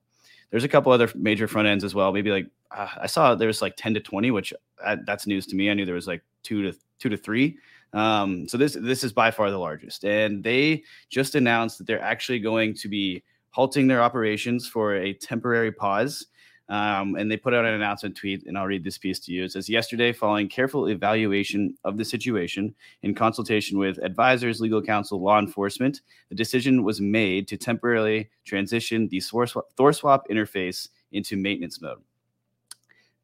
[0.52, 2.12] There's a couple other major front ends as well.
[2.12, 4.54] Maybe like uh, I saw there was like 10 to 20, which
[4.84, 5.70] uh, that's news to me.
[5.70, 7.58] I knew there was like two to two to three.
[7.96, 12.02] Um, so this this is by far the largest, and they just announced that they're
[12.02, 16.28] actually going to be halting their operations for a temporary pause.
[16.68, 19.44] Um, and they put out an announcement tweet, and I'll read this piece to you.
[19.46, 22.74] It says, Yesterday, following careful evaluation of the situation
[23.04, 29.08] in consultation with advisors, legal counsel, law enforcement, the decision was made to temporarily transition
[29.08, 32.02] the ThorSwap interface into maintenance mode.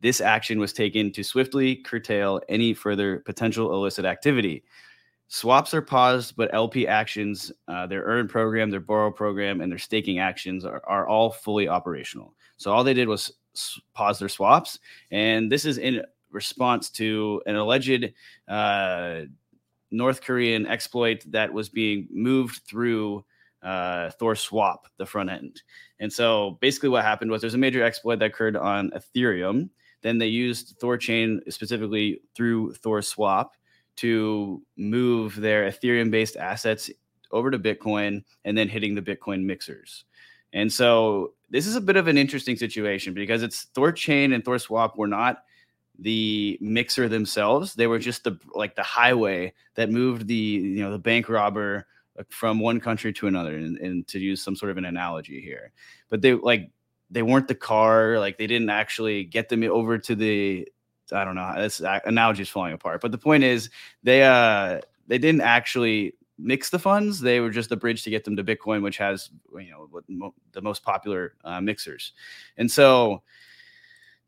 [0.02, 4.64] This action was taken to swiftly curtail any further potential illicit activity.
[5.28, 9.80] Swaps are paused, but LP actions, uh, their earn program, their borrow program, and their
[9.80, 12.34] staking actions are, are all fully operational.
[12.58, 13.32] So all they did was
[13.94, 14.80] pause their swaps.
[15.12, 18.12] And this is in response to an alleged
[18.48, 19.22] uh,
[19.92, 23.24] North Korean exploit that was being moved through
[23.62, 25.62] uh, Thor Swap, the front end.
[26.00, 29.70] And so basically, what happened was there's a major exploit that occurred on Ethereum
[30.02, 33.56] then they used Thorchain specifically through Thor Swap
[33.98, 36.90] to move their Ethereum based assets
[37.32, 40.06] over to Bitcoin and then hitting the Bitcoin mixers.
[40.54, 44.60] And so this is a bit of an interesting situation because it's Thorchain and Thor
[44.60, 45.44] Swap were not
[46.00, 47.74] the mixer themselves.
[47.74, 51.86] They were just the like the highway that moved the you know the bank robber
[52.30, 55.72] from one country to another and, and to use some sort of an analogy here.
[56.10, 56.70] But they like
[57.12, 58.18] they weren't the car.
[58.18, 60.68] Like they didn't actually get them over to the.
[61.14, 61.54] I don't know.
[61.58, 63.02] This analogy is falling apart.
[63.02, 63.70] But the point is,
[64.02, 67.20] they uh they didn't actually mix the funds.
[67.20, 70.62] They were just the bridge to get them to Bitcoin, which has you know the
[70.62, 72.14] most popular uh, mixers.
[72.58, 73.22] And so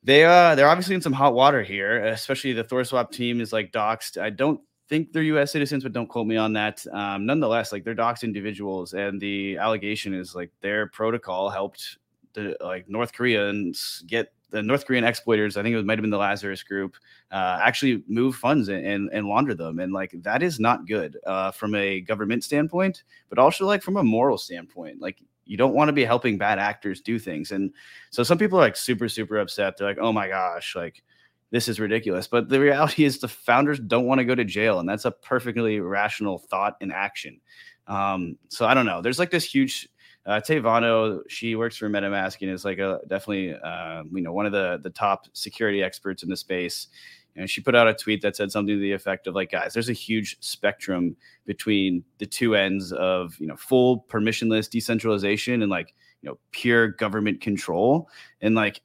[0.03, 3.71] they uh they're obviously in some hot water here, especially the ThorSwap team is like
[3.71, 4.21] doxxed.
[4.21, 4.59] I don't
[4.89, 5.53] think they're U.S.
[5.53, 6.86] citizens, but don't quote me on that.
[6.91, 11.97] Um, nonetheless, like they're doxxed individuals, and the allegation is like their protocol helped
[12.34, 15.57] the like North Koreans get the North Korean exploiters.
[15.57, 16.95] I think it might have been the Lazarus Group,
[17.31, 21.17] uh, actually move funds and, and, and launder them, and like that is not good
[21.25, 25.01] uh, from a government standpoint, but also like from a moral standpoint.
[25.01, 27.51] Like you don't want to be helping bad actors do things.
[27.51, 27.73] And
[28.11, 29.77] so some people are like super, super upset.
[29.77, 31.03] They're like, oh my gosh, like
[31.51, 32.27] this is ridiculous.
[32.27, 34.79] But the reality is the founders don't want to go to jail.
[34.79, 37.41] And that's a perfectly rational thought and action.
[37.88, 39.01] Um, so I don't know.
[39.01, 39.89] There's like this huge
[40.26, 44.45] uh, Tayvano, she works for MetaMask and is like a definitely uh, you know one
[44.45, 46.88] of the the top security experts in the space.
[47.36, 49.74] And she put out a tweet that said something to the effect of like guys
[49.74, 51.15] there's a huge spectrum
[51.45, 56.89] between the two ends of you know full permissionless decentralization and like you know pure
[56.89, 58.07] government control.
[58.41, 58.82] And like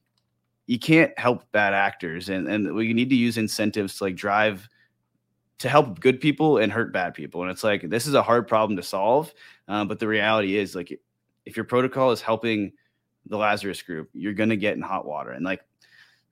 [0.66, 2.30] you can't help bad actors.
[2.30, 4.68] And and we need to use incentives to like drive
[5.58, 7.42] to help good people and hurt bad people.
[7.42, 9.32] And it's like this is a hard problem to solve
[9.68, 10.98] uh, but the reality is like
[11.48, 12.72] if your protocol is helping
[13.26, 15.30] the lazarus group you're going to get in hot water.
[15.32, 15.62] And like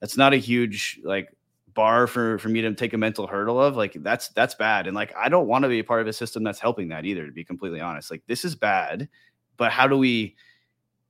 [0.00, 1.34] that's not a huge like
[1.74, 4.86] bar for for me to take a mental hurdle of like that's that's bad.
[4.86, 7.04] And like i don't want to be a part of a system that's helping that
[7.04, 8.10] either to be completely honest.
[8.10, 9.08] Like this is bad
[9.56, 10.36] but how do we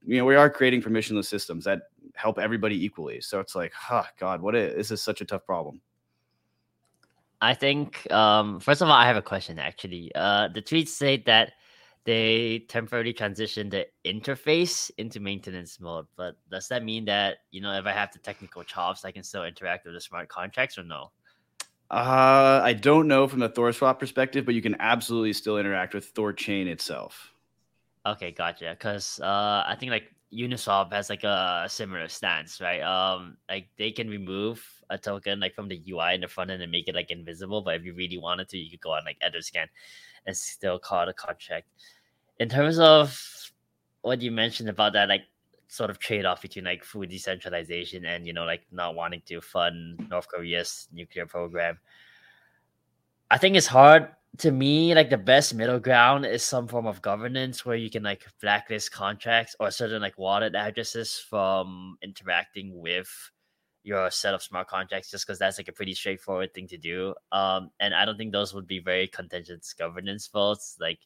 [0.07, 1.83] you know we are creating permissionless systems that
[2.15, 3.21] help everybody equally.
[3.21, 5.81] So it's like oh god what is this is such a tough problem.
[7.41, 10.13] I think um first of all i have a question actually.
[10.15, 11.53] Uh the tweets say that
[12.07, 16.07] they temporarily transition the interface into maintenance mode.
[16.17, 19.23] But does that mean that you know if I have the technical chops, I can
[19.23, 21.11] still interact with the smart contracts or no?
[21.91, 25.95] Uh, I don't know from the Thor ThorSwap perspective, but you can absolutely still interact
[25.95, 27.33] with ThorChain itself.
[28.07, 28.71] Okay, gotcha.
[28.71, 32.83] Because uh, I think like Uniswap has like a similar stance, right?
[32.83, 36.63] Um, like they can remove a token like from the UI in the front end
[36.63, 37.63] and make it like invisible.
[37.63, 39.67] But if you really wanted to, you could go on like Etherscan
[40.27, 41.69] and still call the contract
[42.39, 43.19] in terms of
[44.03, 45.23] what you mentioned about that, like
[45.69, 49.41] sort of trade off between like food decentralization and you know like not wanting to
[49.41, 51.79] fund North Korea's nuclear program.
[53.31, 54.09] I think it's hard
[54.39, 54.95] to me.
[54.95, 58.93] Like the best middle ground is some form of governance where you can like blacklist
[58.93, 63.09] contracts or certain like wallet addresses from interacting with
[63.83, 67.15] your set of smart contracts just because that's like a pretty straightforward thing to do.
[67.33, 70.77] Um, and I don't think those would be very contentious governance votes.
[70.81, 70.99] Like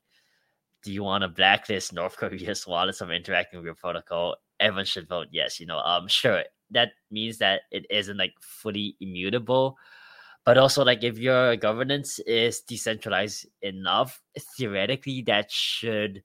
[0.83, 4.37] do you want to blacklist North Korea's wallets from interacting with your protocol?
[4.59, 5.61] Everyone should vote yes.
[5.61, 9.77] You know, um, sure, that means that it isn't like fully immutable,
[10.45, 14.21] but also like if your governance is decentralized enough,
[14.57, 16.23] theoretically that should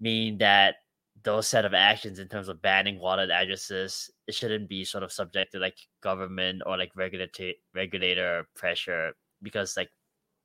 [0.00, 0.76] mean that
[1.22, 5.12] those set of actions in terms of banning wallet addresses it shouldn't be sort of
[5.12, 9.12] subject to like government or like regulator regulator pressure
[9.42, 9.90] because like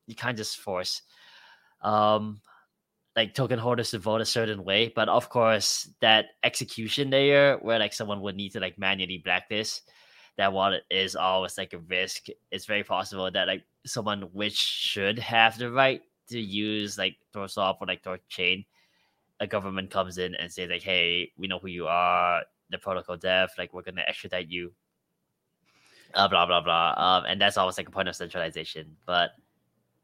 [0.06, 1.02] you can't just force
[1.82, 2.39] um
[3.18, 4.93] like token holders to vote a certain way.
[4.95, 9.89] But of course, that execution layer where like someone would need to like manually blacklist
[10.38, 12.28] that wallet is always like a risk.
[12.51, 17.78] It's very possible that like someone which should have the right to use like ThorSwap
[17.82, 18.63] or like Chain,
[19.39, 23.18] a government comes in and says like, "Hey, we know who you are, the protocol
[23.18, 23.49] dev.
[23.57, 24.74] Like, we're gonna extradite you."
[26.13, 26.93] Uh, blah blah blah.
[26.97, 28.95] Um, and that's always like a point of centralization.
[29.05, 29.32] But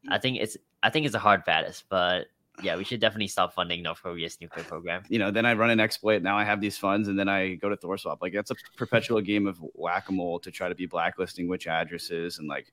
[0.08, 2.26] I think it's I think it's a hard baddest, but
[2.62, 5.02] yeah, we should definitely stop funding North Korea's nuclear program.
[5.08, 6.22] You know, then I run an exploit.
[6.22, 8.18] Now I have these funds, and then I go to ThorSwap.
[8.22, 11.66] Like that's a perpetual game of whack a mole to try to be blacklisting which
[11.66, 12.72] addresses, and like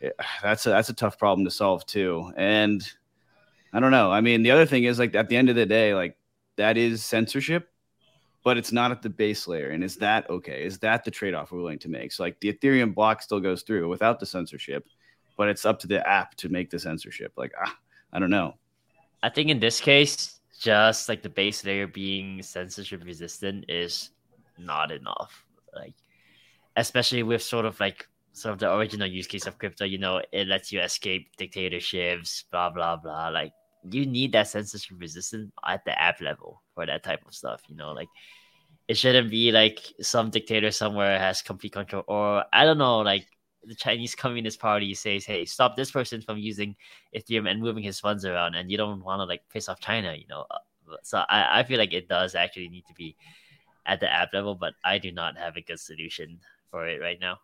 [0.00, 2.32] it, that's a that's a tough problem to solve too.
[2.36, 2.86] And
[3.72, 4.10] I don't know.
[4.10, 6.16] I mean, the other thing is like at the end of the day, like
[6.56, 7.70] that is censorship,
[8.42, 9.70] but it's not at the base layer.
[9.70, 10.64] And is that okay?
[10.64, 12.12] Is that the trade off we're willing to make?
[12.12, 14.86] So like the Ethereum block still goes through without the censorship,
[15.36, 17.32] but it's up to the app to make the censorship.
[17.36, 17.76] Like ah,
[18.12, 18.54] I don't know.
[19.22, 24.10] I think in this case, just like the base layer being censorship resistant is
[24.58, 25.44] not enough.
[25.74, 25.94] Like,
[26.76, 30.22] especially with sort of like sort of the original use case of crypto, you know,
[30.32, 33.28] it lets you escape dictatorships, blah blah blah.
[33.28, 33.52] Like,
[33.90, 37.62] you need that censorship resistant at the app level for that type of stuff.
[37.68, 38.08] You know, like
[38.88, 43.26] it shouldn't be like some dictator somewhere has complete control, or I don't know, like
[43.64, 46.76] the Chinese Communist Party says, "Hey, stop this person from using
[47.14, 50.14] Ethereum and moving his funds around," and you don't want to like piss off China,
[50.14, 50.44] you know.
[50.50, 53.16] Uh, so I, I feel like it does actually need to be
[53.86, 56.40] at the app level, but I do not have a good solution
[56.70, 57.38] for it right now.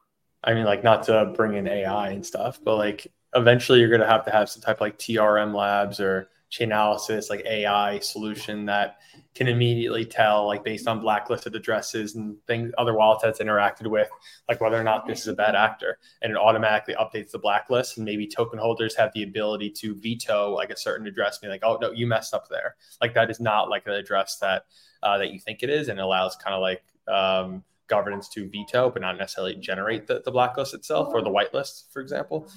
[0.45, 4.01] I mean, like not to bring in AI and stuff, but like eventually you're going
[4.01, 8.65] to have to have some type of like TRM labs or Chainalysis, like AI solution
[8.67, 8.99] that
[9.39, 14.09] can immediately tell, like based on blacklisted addresses and things, other wallets that's interacted with,
[14.49, 17.99] like whether or not this is a bad actor, and it automatically updates the blacklist.
[17.99, 21.63] And maybe token holders have the ability to veto like a certain address, be like,
[21.63, 22.75] oh no, you messed up there.
[23.01, 24.65] Like that is not like an address that
[25.05, 28.91] uh, that you think it is, and allows kind of like um, governance to veto,
[28.91, 32.51] but not necessarily generate the, the blacklist itself or the whitelist, for example.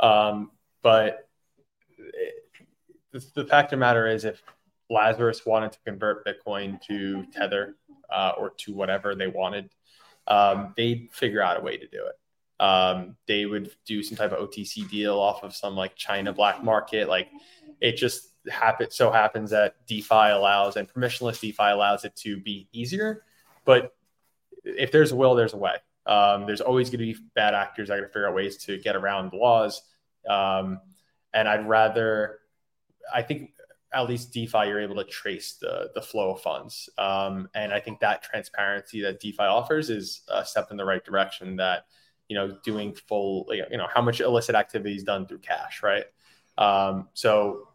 [0.00, 0.50] Um,
[0.82, 1.30] but
[1.96, 2.34] it,
[3.12, 4.42] the, the fact of the matter is, if
[4.90, 7.76] Lazarus wanted to convert Bitcoin to Tether
[8.10, 9.70] uh, or to whatever they wanted,
[10.26, 12.62] um, they'd figure out a way to do it.
[12.62, 16.64] Um, they would do some type of OTC deal off of some like China black
[16.64, 17.08] market.
[17.08, 17.28] Like
[17.80, 22.68] it just happen so happens that DeFi allows and permissionless DeFi allows it to be
[22.72, 23.24] easier.
[23.64, 23.94] But
[24.64, 25.76] if there's a will, there's a way.
[26.06, 28.56] Um, there's always going to be bad actors that are going to figure out ways
[28.64, 29.82] to get around the laws.
[30.28, 30.80] Um,
[31.34, 32.38] and I'd rather,
[33.12, 33.50] I think
[33.96, 36.88] at least DeFi, you're able to trace the the flow of funds.
[36.98, 41.04] Um, and I think that transparency that DeFi offers is a step in the right
[41.04, 41.56] direction.
[41.56, 41.84] That
[42.28, 46.04] you know, doing full, you know, how much illicit activity is done through cash, right?
[46.58, 47.68] Um, so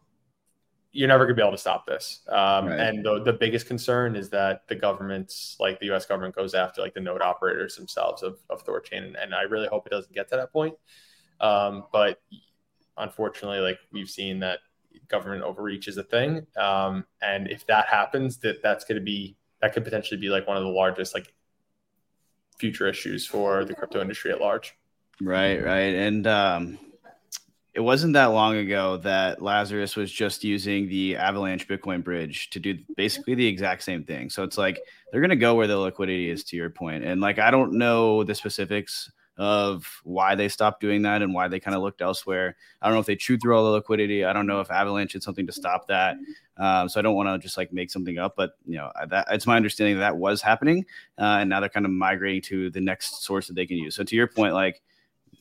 [0.92, 2.20] you're never going to be able to stop this.
[2.28, 2.78] Um, right.
[2.78, 6.04] And the, the biggest concern is that the governments, like the U.S.
[6.04, 9.68] government, goes after like the node operators themselves of, of Thorchain, and, and I really
[9.68, 10.74] hope it doesn't get to that point.
[11.40, 12.20] Um, but
[12.98, 14.58] unfortunately, like we've seen that
[15.08, 19.36] government overreach is a thing, um, and if that happens, that that's going to be
[19.60, 21.32] that could potentially be like one of the largest like
[22.58, 24.74] future issues for the crypto industry at large.
[25.20, 26.78] Right, right, and um,
[27.74, 32.60] it wasn't that long ago that Lazarus was just using the Avalanche Bitcoin bridge to
[32.60, 34.28] do basically the exact same thing.
[34.28, 34.78] So it's like
[35.10, 37.02] they're going to go where the liquidity is, to your point.
[37.04, 39.10] And like, I don't know the specifics
[39.42, 42.54] of why they stopped doing that and why they kind of looked elsewhere.
[42.80, 44.24] I don't know if they chewed through all the liquidity.
[44.24, 46.16] I don't know if Avalanche did something to stop that.
[46.58, 49.26] Um, so I don't want to just like make something up, but you know, that
[49.32, 50.86] it's my understanding that, that was happening.
[51.18, 53.96] Uh, and now they're kind of migrating to the next source that they can use.
[53.96, 54.80] So to your point, like,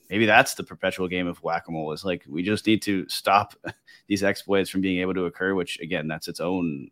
[0.09, 3.53] maybe that's the perpetual game of whack-a-mole is like we just need to stop
[4.07, 6.89] these exploits from being able to occur which again that's its own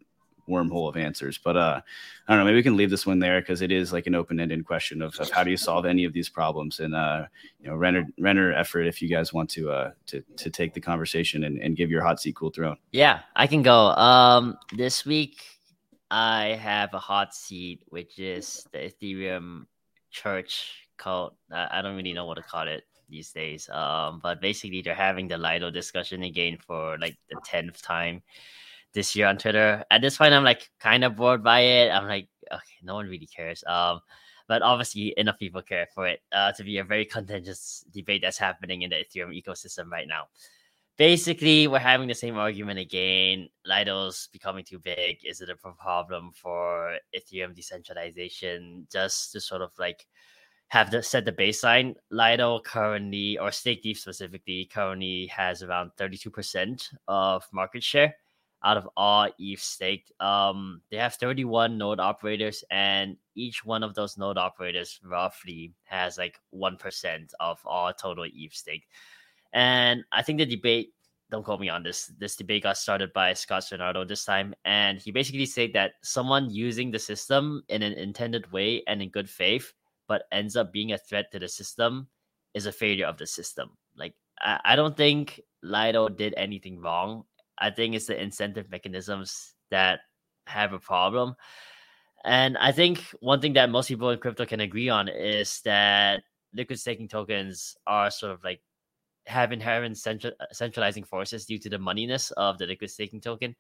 [0.50, 1.38] wormhole of answers.
[1.38, 1.82] But uh
[2.28, 4.16] i don't know maybe we can leave this one there because it is like an
[4.16, 6.80] open-ended question of, of, how do you solve any of these problems?
[6.80, 7.26] And uh
[7.60, 10.82] you know render render effort if you guys want to uh to to take the
[10.82, 13.90] conversation and, and give your hot seat cool throne yeah i can go.
[13.96, 15.42] Um this week
[16.12, 19.66] i have a hot seat which is the ethereum
[20.12, 21.36] church cult.
[21.52, 23.70] I don't really know what to call it these days.
[23.70, 28.22] Um, but basically, they're having the Lido discussion again for like the tenth time
[28.94, 29.84] this year on Twitter.
[29.92, 31.90] At this point, I'm like kind of bored by it.
[31.90, 33.64] I'm like, okay, no one really cares.
[33.68, 34.02] Um,
[34.48, 38.38] but obviously, enough people care for it uh, to be a very contentious debate that's
[38.38, 40.28] happening in the Ethereum ecosystem right now.
[40.98, 43.48] Basically, we're having the same argument again.
[43.66, 45.20] Lido's becoming too big.
[45.24, 48.86] Is it a problem for Ethereum decentralization?
[48.92, 50.06] Just to sort of like
[50.70, 51.96] have the, set the baseline.
[52.12, 58.14] Lido currently, or Stake Deep specifically, currently has around 32% of market share
[58.64, 60.12] out of all ETH staked.
[60.22, 66.18] Um, they have 31 node operators, and each one of those node operators roughly has
[66.18, 68.86] like 1% of all total ETH staked.
[69.54, 70.94] And I think the debate,
[71.32, 74.54] don't quote me on this, this debate got started by Scott Sunarto this time.
[74.66, 79.10] And he basically said that someone using the system in an intended way and in
[79.10, 79.74] good faith
[80.10, 82.08] but ends up being a threat to the system
[82.56, 83.70] is a failure of the system.
[83.96, 87.24] Like I, I don't think Lido did anything wrong.
[87.60, 90.02] I think it's the incentive mechanisms that
[90.48, 91.36] have a problem.
[92.24, 96.24] And I think one thing that most people in crypto can agree on is that
[96.54, 98.62] liquid staking tokens are sort of like
[99.26, 103.56] have inherent central, centralizing forces due to the moneyness of the liquid staking token.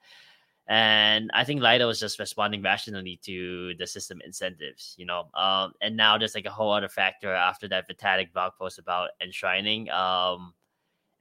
[0.67, 5.29] And I think Lido was just responding rationally to the system incentives, you know.
[5.33, 9.09] Um, and now there's like a whole other factor after that Vitalik blog post about
[9.19, 9.89] enshrining.
[9.89, 10.53] Um,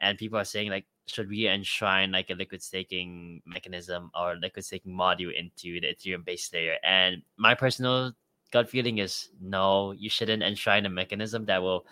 [0.00, 4.64] and people are saying like, should we enshrine like a liquid staking mechanism or liquid
[4.64, 6.76] staking module into the Ethereum base layer?
[6.82, 8.12] And my personal
[8.52, 11.86] gut feeling is no, you shouldn't enshrine a mechanism that will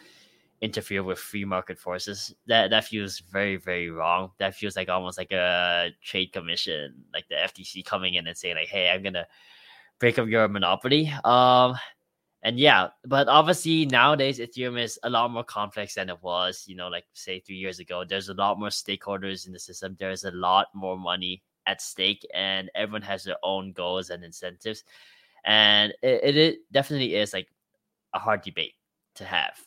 [0.60, 2.34] interfere with free market forces.
[2.46, 4.30] That that feels very very wrong.
[4.38, 8.56] That feels like almost like a trade commission, like the FTC coming in and saying
[8.56, 9.26] like, "Hey, I'm gonna
[9.98, 11.76] break up your monopoly." Um,
[12.46, 16.62] and yeah, but obviously nowadays Ethereum is a lot more complex than it was.
[16.68, 18.04] You know, like say three years ago.
[18.04, 19.96] There's a lot more stakeholders in the system.
[19.98, 24.84] There's a lot more money at stake, and everyone has their own goals and incentives.
[25.44, 27.48] And it, it, it definitely is like
[28.14, 28.74] a hard debate
[29.16, 29.58] to have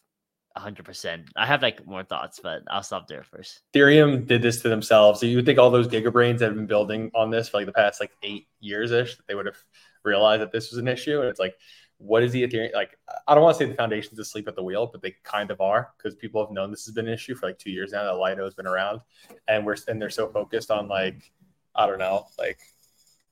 [0.58, 1.26] 100%.
[1.36, 3.60] I have like more thoughts, but I'll stop there first.
[3.76, 5.20] Ethereum did this to themselves.
[5.20, 7.66] So you would think all those gigabrains that have been building on this for like
[7.66, 9.62] the past like eight years ish, they would have
[10.06, 11.20] realized that this was an issue.
[11.20, 11.56] And it's like,
[12.00, 12.74] what is the Ethereum?
[12.74, 12.98] Like,
[13.28, 15.60] I don't want to say the foundation's asleep at the wheel, but they kind of
[15.60, 18.06] are because people have known this has been an issue for like two years now
[18.06, 19.02] that Lido has been around,
[19.48, 21.32] and we're and they're so focused on like,
[21.76, 22.58] I don't know, like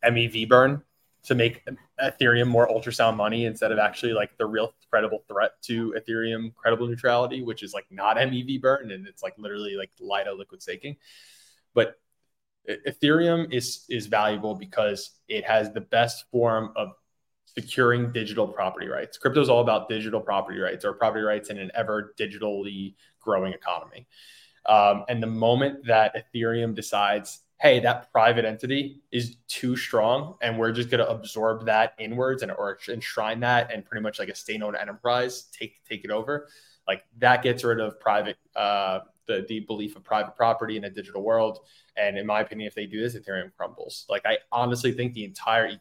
[0.04, 0.84] MEV burn
[1.24, 1.66] to make
[2.02, 6.88] Ethereum more ultrasound money instead of actually like the real credible threat to Ethereum credible
[6.88, 10.98] neutrality, which is like not MEV burn and it's like literally like Lido liquid staking.
[11.74, 11.96] But
[12.70, 16.92] Ethereum is is valuable because it has the best form of
[17.58, 19.18] securing digital property rights.
[19.18, 23.52] Crypto is all about digital property rights or property rights in an ever digitally growing
[23.52, 24.08] economy.
[24.68, 30.60] Um, and the moment that Ethereum decides, hey, that private entity is too strong, and
[30.60, 34.30] we're just going to absorb that inwards and or enshrine that, and pretty much like
[34.30, 36.50] a state-owned enterprise take take it over,
[36.88, 40.90] like that gets rid of private uh, the the belief of private property in a
[40.90, 41.60] digital world.
[41.96, 44.06] And in my opinion, if they do this, Ethereum crumbles.
[44.10, 45.72] Like I honestly think the entire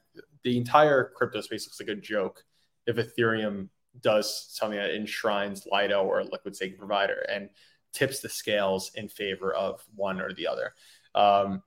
[0.47, 2.45] the entire crypto space looks like a joke
[2.87, 3.69] if Ethereum
[4.01, 7.51] does something that enshrines Lido or a liquid staking provider and
[7.93, 10.73] tips the scales in favor of one or the other.
[11.17, 11.65] Um,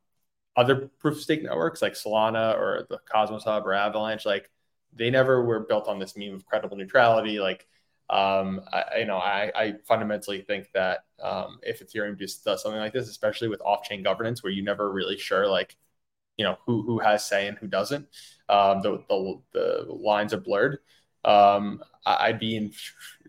[0.56, 4.50] other proof of stake networks like Solana or the Cosmos Hub or Avalanche, like
[4.94, 7.38] they never were built on this meme of credible neutrality.
[7.38, 7.68] Like,
[8.10, 12.80] um, I, you know, I, I fundamentally think that um, if Ethereum just does something
[12.80, 15.76] like this, especially with off-chain governance, where you never really sure like
[16.40, 18.08] you know who who has say and who doesn't.
[18.48, 20.80] Um, the, the the lines are blurred.
[21.26, 22.72] Um, I'd be in,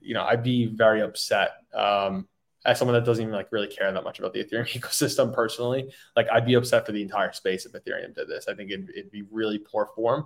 [0.01, 2.29] you know, I'd be very upset um,
[2.65, 5.93] as someone that doesn't even like really care that much about the Ethereum ecosystem personally.
[6.15, 8.47] Like I'd be upset for the entire space if Ethereum did this.
[8.47, 10.25] I think it'd, it'd be really poor form.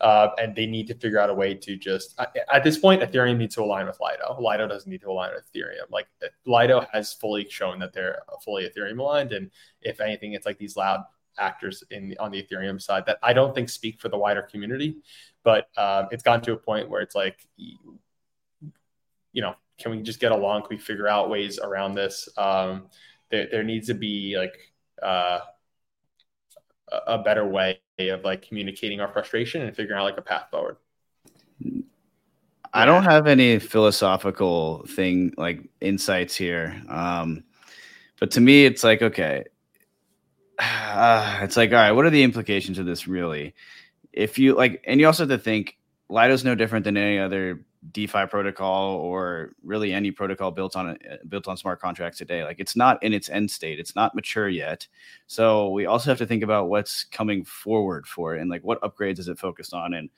[0.00, 2.20] Uh, and they need to figure out a way to just
[2.52, 4.36] at this point, Ethereum needs to align with Lido.
[4.40, 5.88] Lido doesn't need to align with Ethereum.
[5.88, 6.08] Like
[6.46, 10.76] Lido has fully shown that they're fully Ethereum aligned, and if anything, it's like these
[10.76, 11.04] loud
[11.38, 14.96] actors in on the Ethereum side that I don't think speak for the wider community,
[15.42, 20.20] but um, it's gotten to a point where it's like, you know, can we just
[20.20, 20.62] get along?
[20.62, 22.28] Can we figure out ways around this?
[22.36, 22.88] Um,
[23.30, 24.54] there, there needs to be like
[25.02, 25.40] uh,
[27.06, 30.76] a better way of like communicating our frustration and figuring out like a path forward.
[32.72, 36.82] I don't have any philosophical thing like insights here.
[36.88, 37.44] Um,
[38.18, 39.44] but to me, it's like, okay,
[40.58, 43.54] uh, it's like, all right, what are the implications of this really?
[44.12, 45.76] If you like, and you also have to think
[46.08, 50.96] Lido's no different than any other DeFi protocol or really any protocol built on
[51.28, 52.44] built on smart contracts today.
[52.44, 53.78] Like it's not in its end state.
[53.78, 54.86] It's not mature yet.
[55.26, 58.80] So we also have to think about what's coming forward for it and like what
[58.80, 59.92] upgrades is it focused on.
[59.92, 60.08] And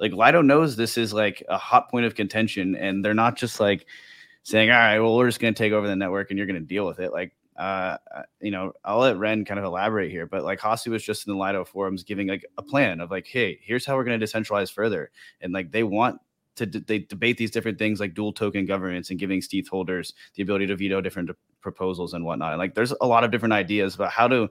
[0.00, 3.60] like Lido knows this is like a hot point of contention, and they're not just
[3.60, 3.86] like
[4.42, 6.60] saying, "All right, well, we're just going to take over the network and you're going
[6.60, 10.10] to deal with it." Like uh, uh, you know, I'll let Ren kind of elaborate
[10.10, 13.10] here, but like Hasu was just in the Lido forums giving like a plan of
[13.10, 16.20] like, hey, here's how we're going to decentralize further, and like they want
[16.56, 20.42] to they debate these different things like dual token governance and giving stETH holders the
[20.42, 21.30] ability to veto different
[21.60, 22.52] proposals and whatnot.
[22.52, 24.48] And like, there's a lot of different ideas about how to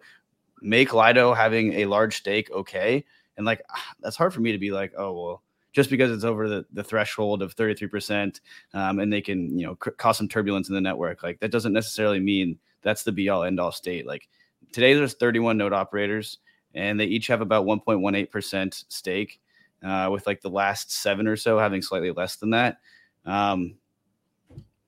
[0.61, 3.03] make Lido having a large stake okay,
[3.37, 3.61] and like
[4.01, 5.43] that's hard for me to be like, oh well
[5.73, 8.39] just because it's over the, the threshold of 33%
[8.75, 11.49] um, and they can you know c- cause some turbulence in the network like that
[11.49, 14.05] doesn't necessarily mean that's the be all end all state.
[14.05, 14.27] Like
[14.71, 16.39] today, there's 31 node operators,
[16.73, 19.39] and they each have about 1.18% stake,
[19.83, 22.77] uh, with like the last seven or so having slightly less than that.
[23.25, 23.75] Um,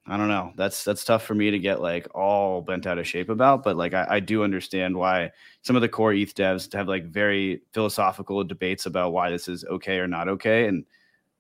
[0.08, 0.54] I don't know.
[0.56, 3.76] That's that's tough for me to get like all bent out of shape about, but
[3.76, 5.32] like I, I do understand why
[5.64, 9.66] some of the core ETH devs have like very philosophical debates about why this is
[9.66, 10.86] okay or not okay, and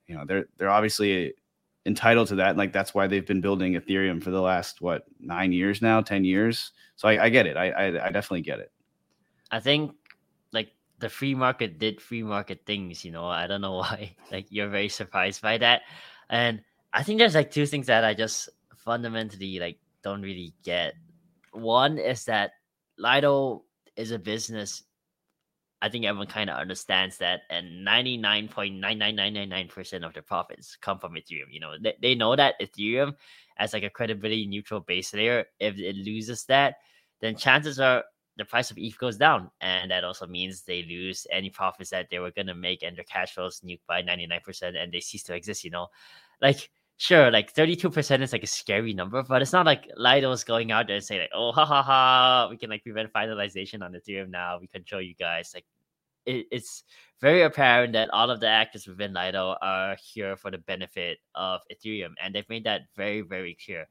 [0.08, 1.34] you know they're they're obviously
[1.86, 2.58] entitled to that.
[2.58, 6.24] Like that's why they've been building Ethereum for the last what nine years now, ten
[6.24, 6.72] years.
[6.96, 7.58] So I, I get it.
[7.58, 8.72] I, I, I definitely get it.
[9.52, 9.94] I think
[10.52, 13.06] like the free market did free market things.
[13.06, 14.16] You know, I don't know why.
[14.32, 15.84] Like you're very surprised by that,
[16.30, 16.62] and
[16.94, 20.94] I think there's like two things that I just fundamentally like don't really get.
[21.52, 22.52] One is that
[22.98, 23.64] Lido
[23.96, 24.84] is a business
[25.86, 31.52] I think everyone kind of understands that, and 99.99999% of their profits come from Ethereum.
[31.52, 33.14] You know, they, they know that Ethereum,
[33.58, 36.78] as like a credibility neutral base layer, if it loses that,
[37.22, 38.04] then chances are
[38.36, 42.10] the price of ETH goes down, and that also means they lose any profits that
[42.10, 45.36] they were gonna make, and their cash flows nuked by 99%, and they cease to
[45.36, 45.64] exist.
[45.64, 45.90] You know,
[46.42, 50.72] like sure, like 32% is like a scary number, but it's not like Lido's going
[50.72, 53.94] out there and saying like, oh, ha ha ha, we can like prevent finalization on
[53.94, 54.58] Ethereum now.
[54.60, 55.52] We control you guys.
[55.54, 55.66] Like
[56.26, 56.84] it, it's
[57.22, 61.62] very apparent that all of the actors within Lido are here for the benefit of
[61.72, 63.88] Ethereum, and they've made that very, very clear.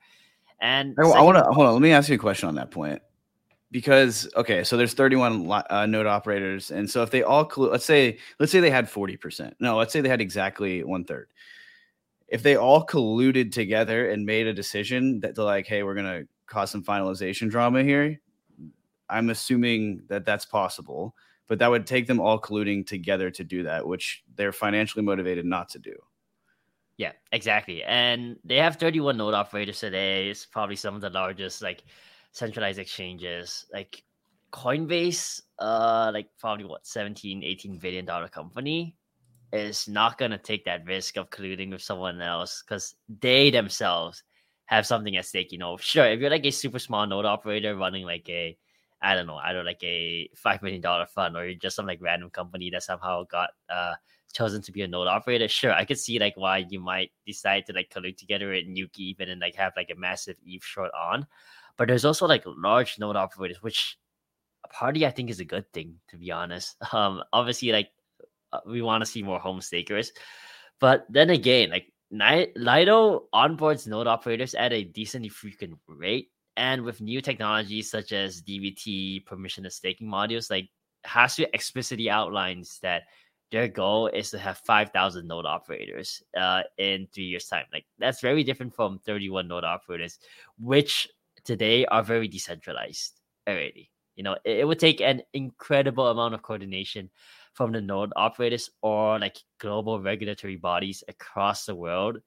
[0.60, 1.72] And I, I want to hold on.
[1.72, 3.02] Let me ask you a question on that point
[3.70, 8.18] because okay, so there's 31 uh, node operators, and so if they all let's say
[8.38, 9.56] let's say they had 40 percent.
[9.58, 11.28] No, let's say they had exactly one third.
[12.28, 16.22] If they all colluded together and made a decision that they're like, hey, we're gonna
[16.46, 18.20] cause some finalization drama here,
[19.08, 21.14] I'm assuming that that's possible,
[21.48, 25.44] but that would take them all colluding together to do that, which they're financially motivated
[25.44, 25.94] not to do.
[26.96, 27.82] Yeah, exactly.
[27.82, 30.28] And they have 31 node operators today.
[30.28, 31.82] It's probably some of the largest like
[32.32, 33.66] centralized exchanges.
[33.72, 34.02] Like
[34.52, 38.96] Coinbase, uh, like probably what 17, 18 billion dollar company
[39.52, 44.22] is not gonna take that risk of colluding with someone else because they themselves
[44.66, 45.50] have something at stake.
[45.50, 48.56] You know, sure, if you're like a super small node operator running like a
[49.04, 52.00] I don't know, I don't like a five million dollar fund, or just some like
[52.00, 53.94] random company that somehow got uh
[54.32, 57.66] chosen to be a node operator, sure, I could see like why you might decide
[57.66, 60.90] to like collude together and nuke even and like have like a massive ETH short
[60.98, 61.26] on.
[61.76, 63.96] But there's also like large node operators, which
[64.70, 66.76] party I think is a good thing to be honest.
[66.92, 67.90] Um, obviously like
[68.52, 70.12] uh, we want to see more home stakers,
[70.80, 76.30] but then again, like Lido onboards node operators at a decently frequent rate.
[76.56, 80.68] And with new technologies such as DVT, permissionless staking modules, like
[81.06, 83.04] Hasu explicitly outlines that
[83.50, 87.66] their goal is to have 5,000 node operators uh, in three years' time.
[87.72, 90.18] Like that's very different from 31 node operators,
[90.58, 91.08] which
[91.44, 93.90] today are very decentralized already.
[94.16, 97.10] You know, it, it would take an incredible amount of coordination
[97.52, 102.18] from the node operators or like global regulatory bodies across the world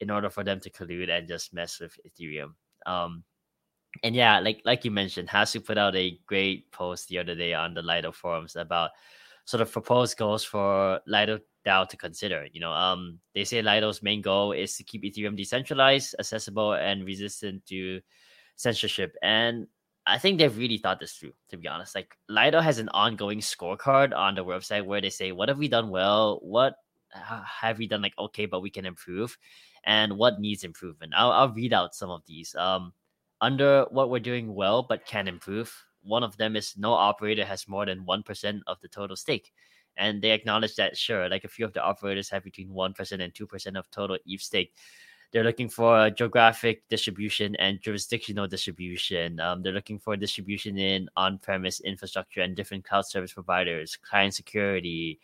[0.00, 2.54] in order for them to collude and just mess with Ethereum.
[2.86, 3.22] Um,
[4.02, 7.54] and yeah, like like you mentioned, Hasu put out a great post the other day
[7.54, 8.90] on the Lido forums about
[9.44, 12.46] sort of proposed goals for Lido DAO to consider.
[12.52, 17.04] You know, um, they say Lido's main goal is to keep Ethereum decentralized, accessible, and
[17.04, 18.00] resistant to
[18.56, 19.14] censorship.
[19.22, 19.66] And
[20.06, 21.94] I think they've really thought this through, to be honest.
[21.94, 25.68] Like Lido has an ongoing scorecard on the website where they say, what have we
[25.68, 26.40] done well?
[26.42, 26.74] What
[27.12, 29.36] have we done like okay, but we can improve?
[29.84, 31.12] And what needs improvement?
[31.16, 32.54] I'll, I'll read out some of these.
[32.54, 32.92] Um,
[33.42, 35.74] under what we're doing well but can improve,
[36.04, 39.52] one of them is no operator has more than 1% of the total stake.
[39.96, 43.34] And they acknowledge that, sure, like a few of the operators have between 1% and
[43.34, 44.72] 2% of total ETH stake.
[45.32, 49.40] They're looking for geographic distribution and jurisdictional distribution.
[49.40, 54.34] Um, they're looking for distribution in on premise infrastructure and different cloud service providers, client
[54.34, 55.20] security.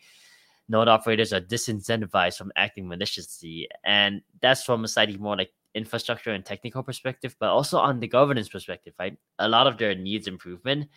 [0.67, 3.69] Node operators are disincentivized from acting maliciously.
[3.83, 8.07] And that's from a slightly more like infrastructure and technical perspective, but also on the
[8.07, 9.17] governance perspective, right?
[9.39, 10.87] A lot of their needs improvement.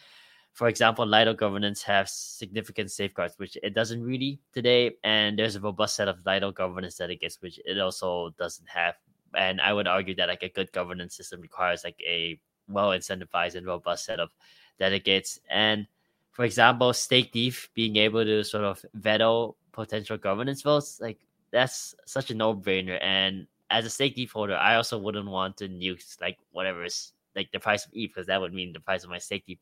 [0.52, 4.96] For example, Lido governance has significant safeguards, which it doesn't really today.
[5.02, 8.96] And there's a robust set of Lido governance delegates, which it also doesn't have.
[9.34, 13.54] And I would argue that like a good governance system requires like a well incentivized
[13.54, 14.30] and robust set of
[14.78, 15.40] delegates.
[15.48, 15.86] And
[16.32, 21.18] for example, stETH being able to sort of veto potential governance votes, like
[21.50, 22.98] that's such a no brainer.
[23.02, 27.50] And as a stETH holder, I also wouldn't want to nuke like whatever is like
[27.50, 29.58] the price of ETH because that would mean the price of my stETH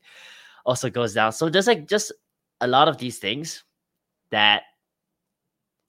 [0.65, 1.31] also goes down.
[1.31, 2.11] So there's like just
[2.59, 3.63] a lot of these things
[4.29, 4.63] that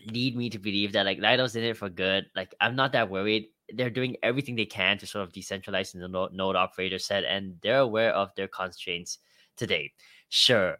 [0.06, 2.26] lead me to believe that like Lido's in it for good.
[2.34, 3.48] Like I'm not that worried.
[3.74, 7.56] They're doing everything they can to sort of decentralize in the node, operator set, and
[7.62, 9.18] they're aware of their constraints
[9.56, 9.92] today.
[10.28, 10.78] Sure,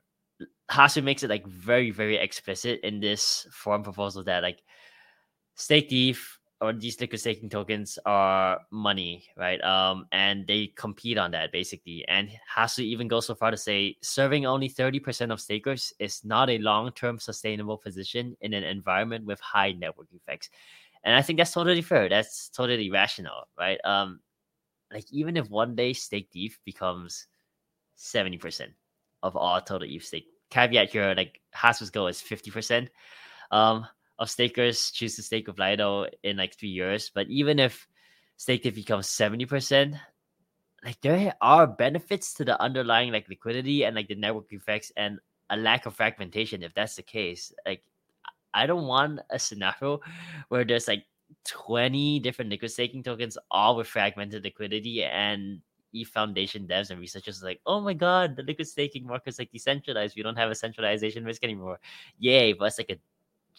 [0.70, 4.62] Hasu makes it like very, very explicit in this forum proposal that like
[5.56, 9.60] stETH or these liquid staking tokens are money, right?
[9.64, 12.04] Um, and they compete on that basically.
[12.06, 16.48] And Hasu even go so far to say serving only 30% of stakers is not
[16.48, 20.50] a long-term sustainable position in an environment with high network effects.
[21.02, 22.08] And I think that's totally fair.
[22.08, 23.80] That's totally rational, right?
[23.84, 24.20] Um,
[24.92, 27.26] like even if one day stETH becomes
[27.98, 28.68] 70%
[29.24, 32.86] of all total ETH stake, caveat here, like Hasu's goal is 50%.
[33.50, 33.84] Um,
[34.18, 37.10] of stakers choose to stake with Lido in like three years.
[37.14, 37.86] But even if
[38.36, 39.98] stETH becomes 70%,
[40.84, 45.18] like there are benefits to the underlying like liquidity and like the network effects and
[45.50, 47.52] a lack of fragmentation if that's the case.
[47.66, 47.82] Like
[48.52, 50.00] I don't want a scenario
[50.48, 51.04] where there's like
[51.46, 55.60] 20 different liquid staking tokens all with fragmented liquidity and
[55.94, 60.16] E Foundation devs and researchers like, oh my god, the liquid staking market's like decentralized.
[60.16, 61.80] We don't have a centralization risk anymore.
[62.18, 62.98] Yay, but it's like a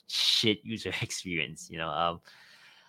[0.08, 1.90] shit user experience, you know.
[1.90, 2.22] Um,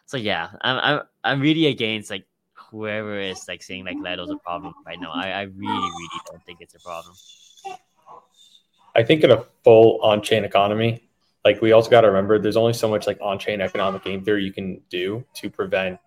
[0.06, 4.36] so yeah, I'm I'm I'm really against like whoever is like saying like Lido's a
[4.36, 5.12] problem right now.
[5.12, 7.14] I, I really really don't think it's a problem.
[8.96, 11.08] I think in a full on-chain economy,
[11.44, 14.44] like we also got to remember, there's only so much like on-chain economic game theory
[14.44, 15.98] you can do to prevent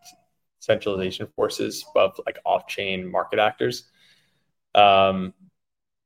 [0.59, 3.83] centralization forces of like off-chain market actors.
[4.73, 5.33] Um,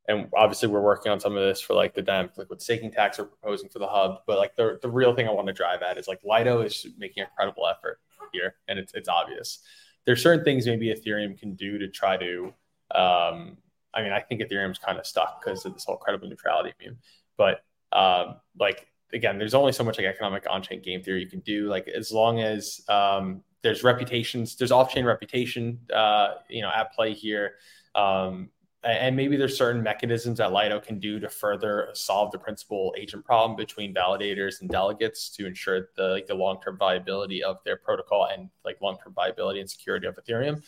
[0.08, 3.20] and obviously we're working on some of this for like the dynamic liquid staking tax
[3.20, 4.22] we're proposing for the hub.
[4.26, 6.88] But like the, the real thing I want to drive at is like Lido is
[6.98, 8.00] making a credible effort
[8.34, 9.60] here, and it's it's obvious.
[10.06, 12.54] There's certain things maybe Ethereum can do to try to.
[12.96, 13.58] Um,
[13.94, 16.98] I mean, I think Ethereum's kind of stuck because of this whole credible neutrality meme.
[17.38, 21.42] But um, like again, there's only so much like economic on-chain game theory you can
[21.42, 21.68] do.
[21.68, 27.14] Like as long as um, there's reputations, there's off-chain reputation, uh, you know, at play
[27.14, 27.56] here.
[27.94, 28.50] Um,
[28.84, 33.24] and maybe there's certain mechanisms that Lido can do to further solve the principal agent
[33.24, 37.78] problem between validators and delegates to ensure the like, the long term viability of their
[37.78, 40.64] protocol and like long term viability and security of Ethereum.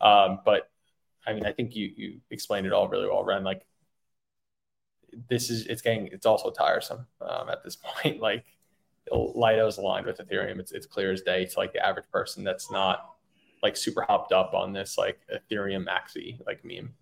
[0.00, 0.70] Um, but
[1.26, 3.44] I mean, I think you you explained it all really well, Ren.
[3.44, 3.66] Like
[5.28, 8.20] this is it's getting it's also tiresome um, at this point.
[8.20, 8.46] Like
[9.12, 10.60] Lido is aligned with Ethereum.
[10.60, 13.16] It's it's clear as day to like the average person that's not
[13.62, 16.94] like super hopped up on this like Ethereum maxi like meme.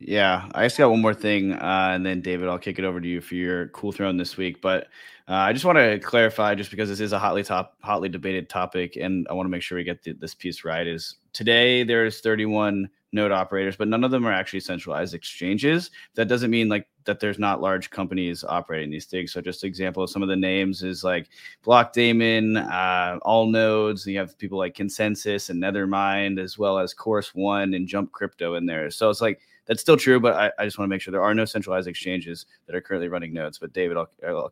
[0.00, 3.00] Yeah, I just got one more thing, uh, and then David, I'll kick it over
[3.00, 4.62] to you for your cool throne this week.
[4.62, 4.84] But
[5.26, 8.48] uh, I just want to clarify, just because this is a hotly top, hotly debated
[8.48, 10.86] topic, and I want to make sure we get the, this piece right.
[10.86, 15.90] Is today there's 31 node operators, but none of them are actually centralized exchanges.
[16.14, 19.32] That doesn't mean like that there's not large companies operating these things.
[19.32, 21.28] So just example some of the names is like
[21.64, 24.06] Blockdaemon, uh, Allnodes.
[24.06, 28.54] You have people like ConsenSys and Nethermind, as well as Chorus One and Jump Crypto
[28.54, 28.90] in there.
[28.90, 31.22] So it's like that's still true, but I, I just want to make sure there
[31.22, 33.58] are no centralized exchanges that are currently running nodes.
[33.58, 34.50] But David, I'll, I'll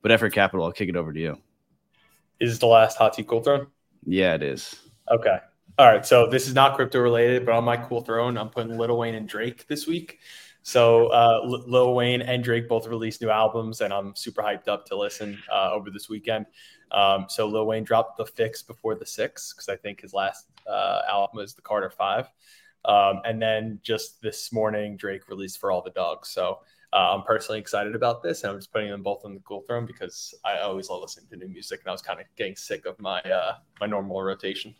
[0.00, 1.38] but Effort Capital, I'll kick it over to you.
[2.40, 3.66] Is the last hot seat cool throne?
[4.06, 4.76] Yeah, it is.
[5.10, 5.38] Okay.
[5.78, 6.06] All right.
[6.06, 9.14] So this is not crypto related, but on my cool throne, I'm putting Lil Wayne
[9.14, 10.20] and Drake this week.
[10.62, 14.84] So uh, Lil Wayne and Drake both released new albums, and I'm super hyped up
[14.86, 16.46] to listen uh, over this weekend.
[16.90, 20.46] Um, so Lil Wayne dropped the fix before the six because I think his last
[20.66, 22.28] uh, album was the Carter Five.
[22.86, 26.28] Um, and then just this morning, Drake released For All the Dogs.
[26.28, 26.60] So
[26.92, 28.42] uh, I'm personally excited about this.
[28.42, 31.26] And I'm just putting them both on the cool throne because I always love listening
[31.30, 31.80] to new music.
[31.80, 34.74] And I was kind of getting sick of my uh, my normal rotation.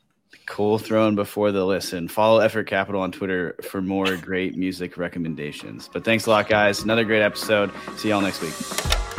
[0.46, 2.08] Cool throne before the listen.
[2.08, 5.88] Follow Effort Capital on Twitter for more great music recommendations.
[5.92, 6.82] But thanks a lot, guys.
[6.82, 7.72] Another great episode.
[7.96, 9.15] See y'all next week.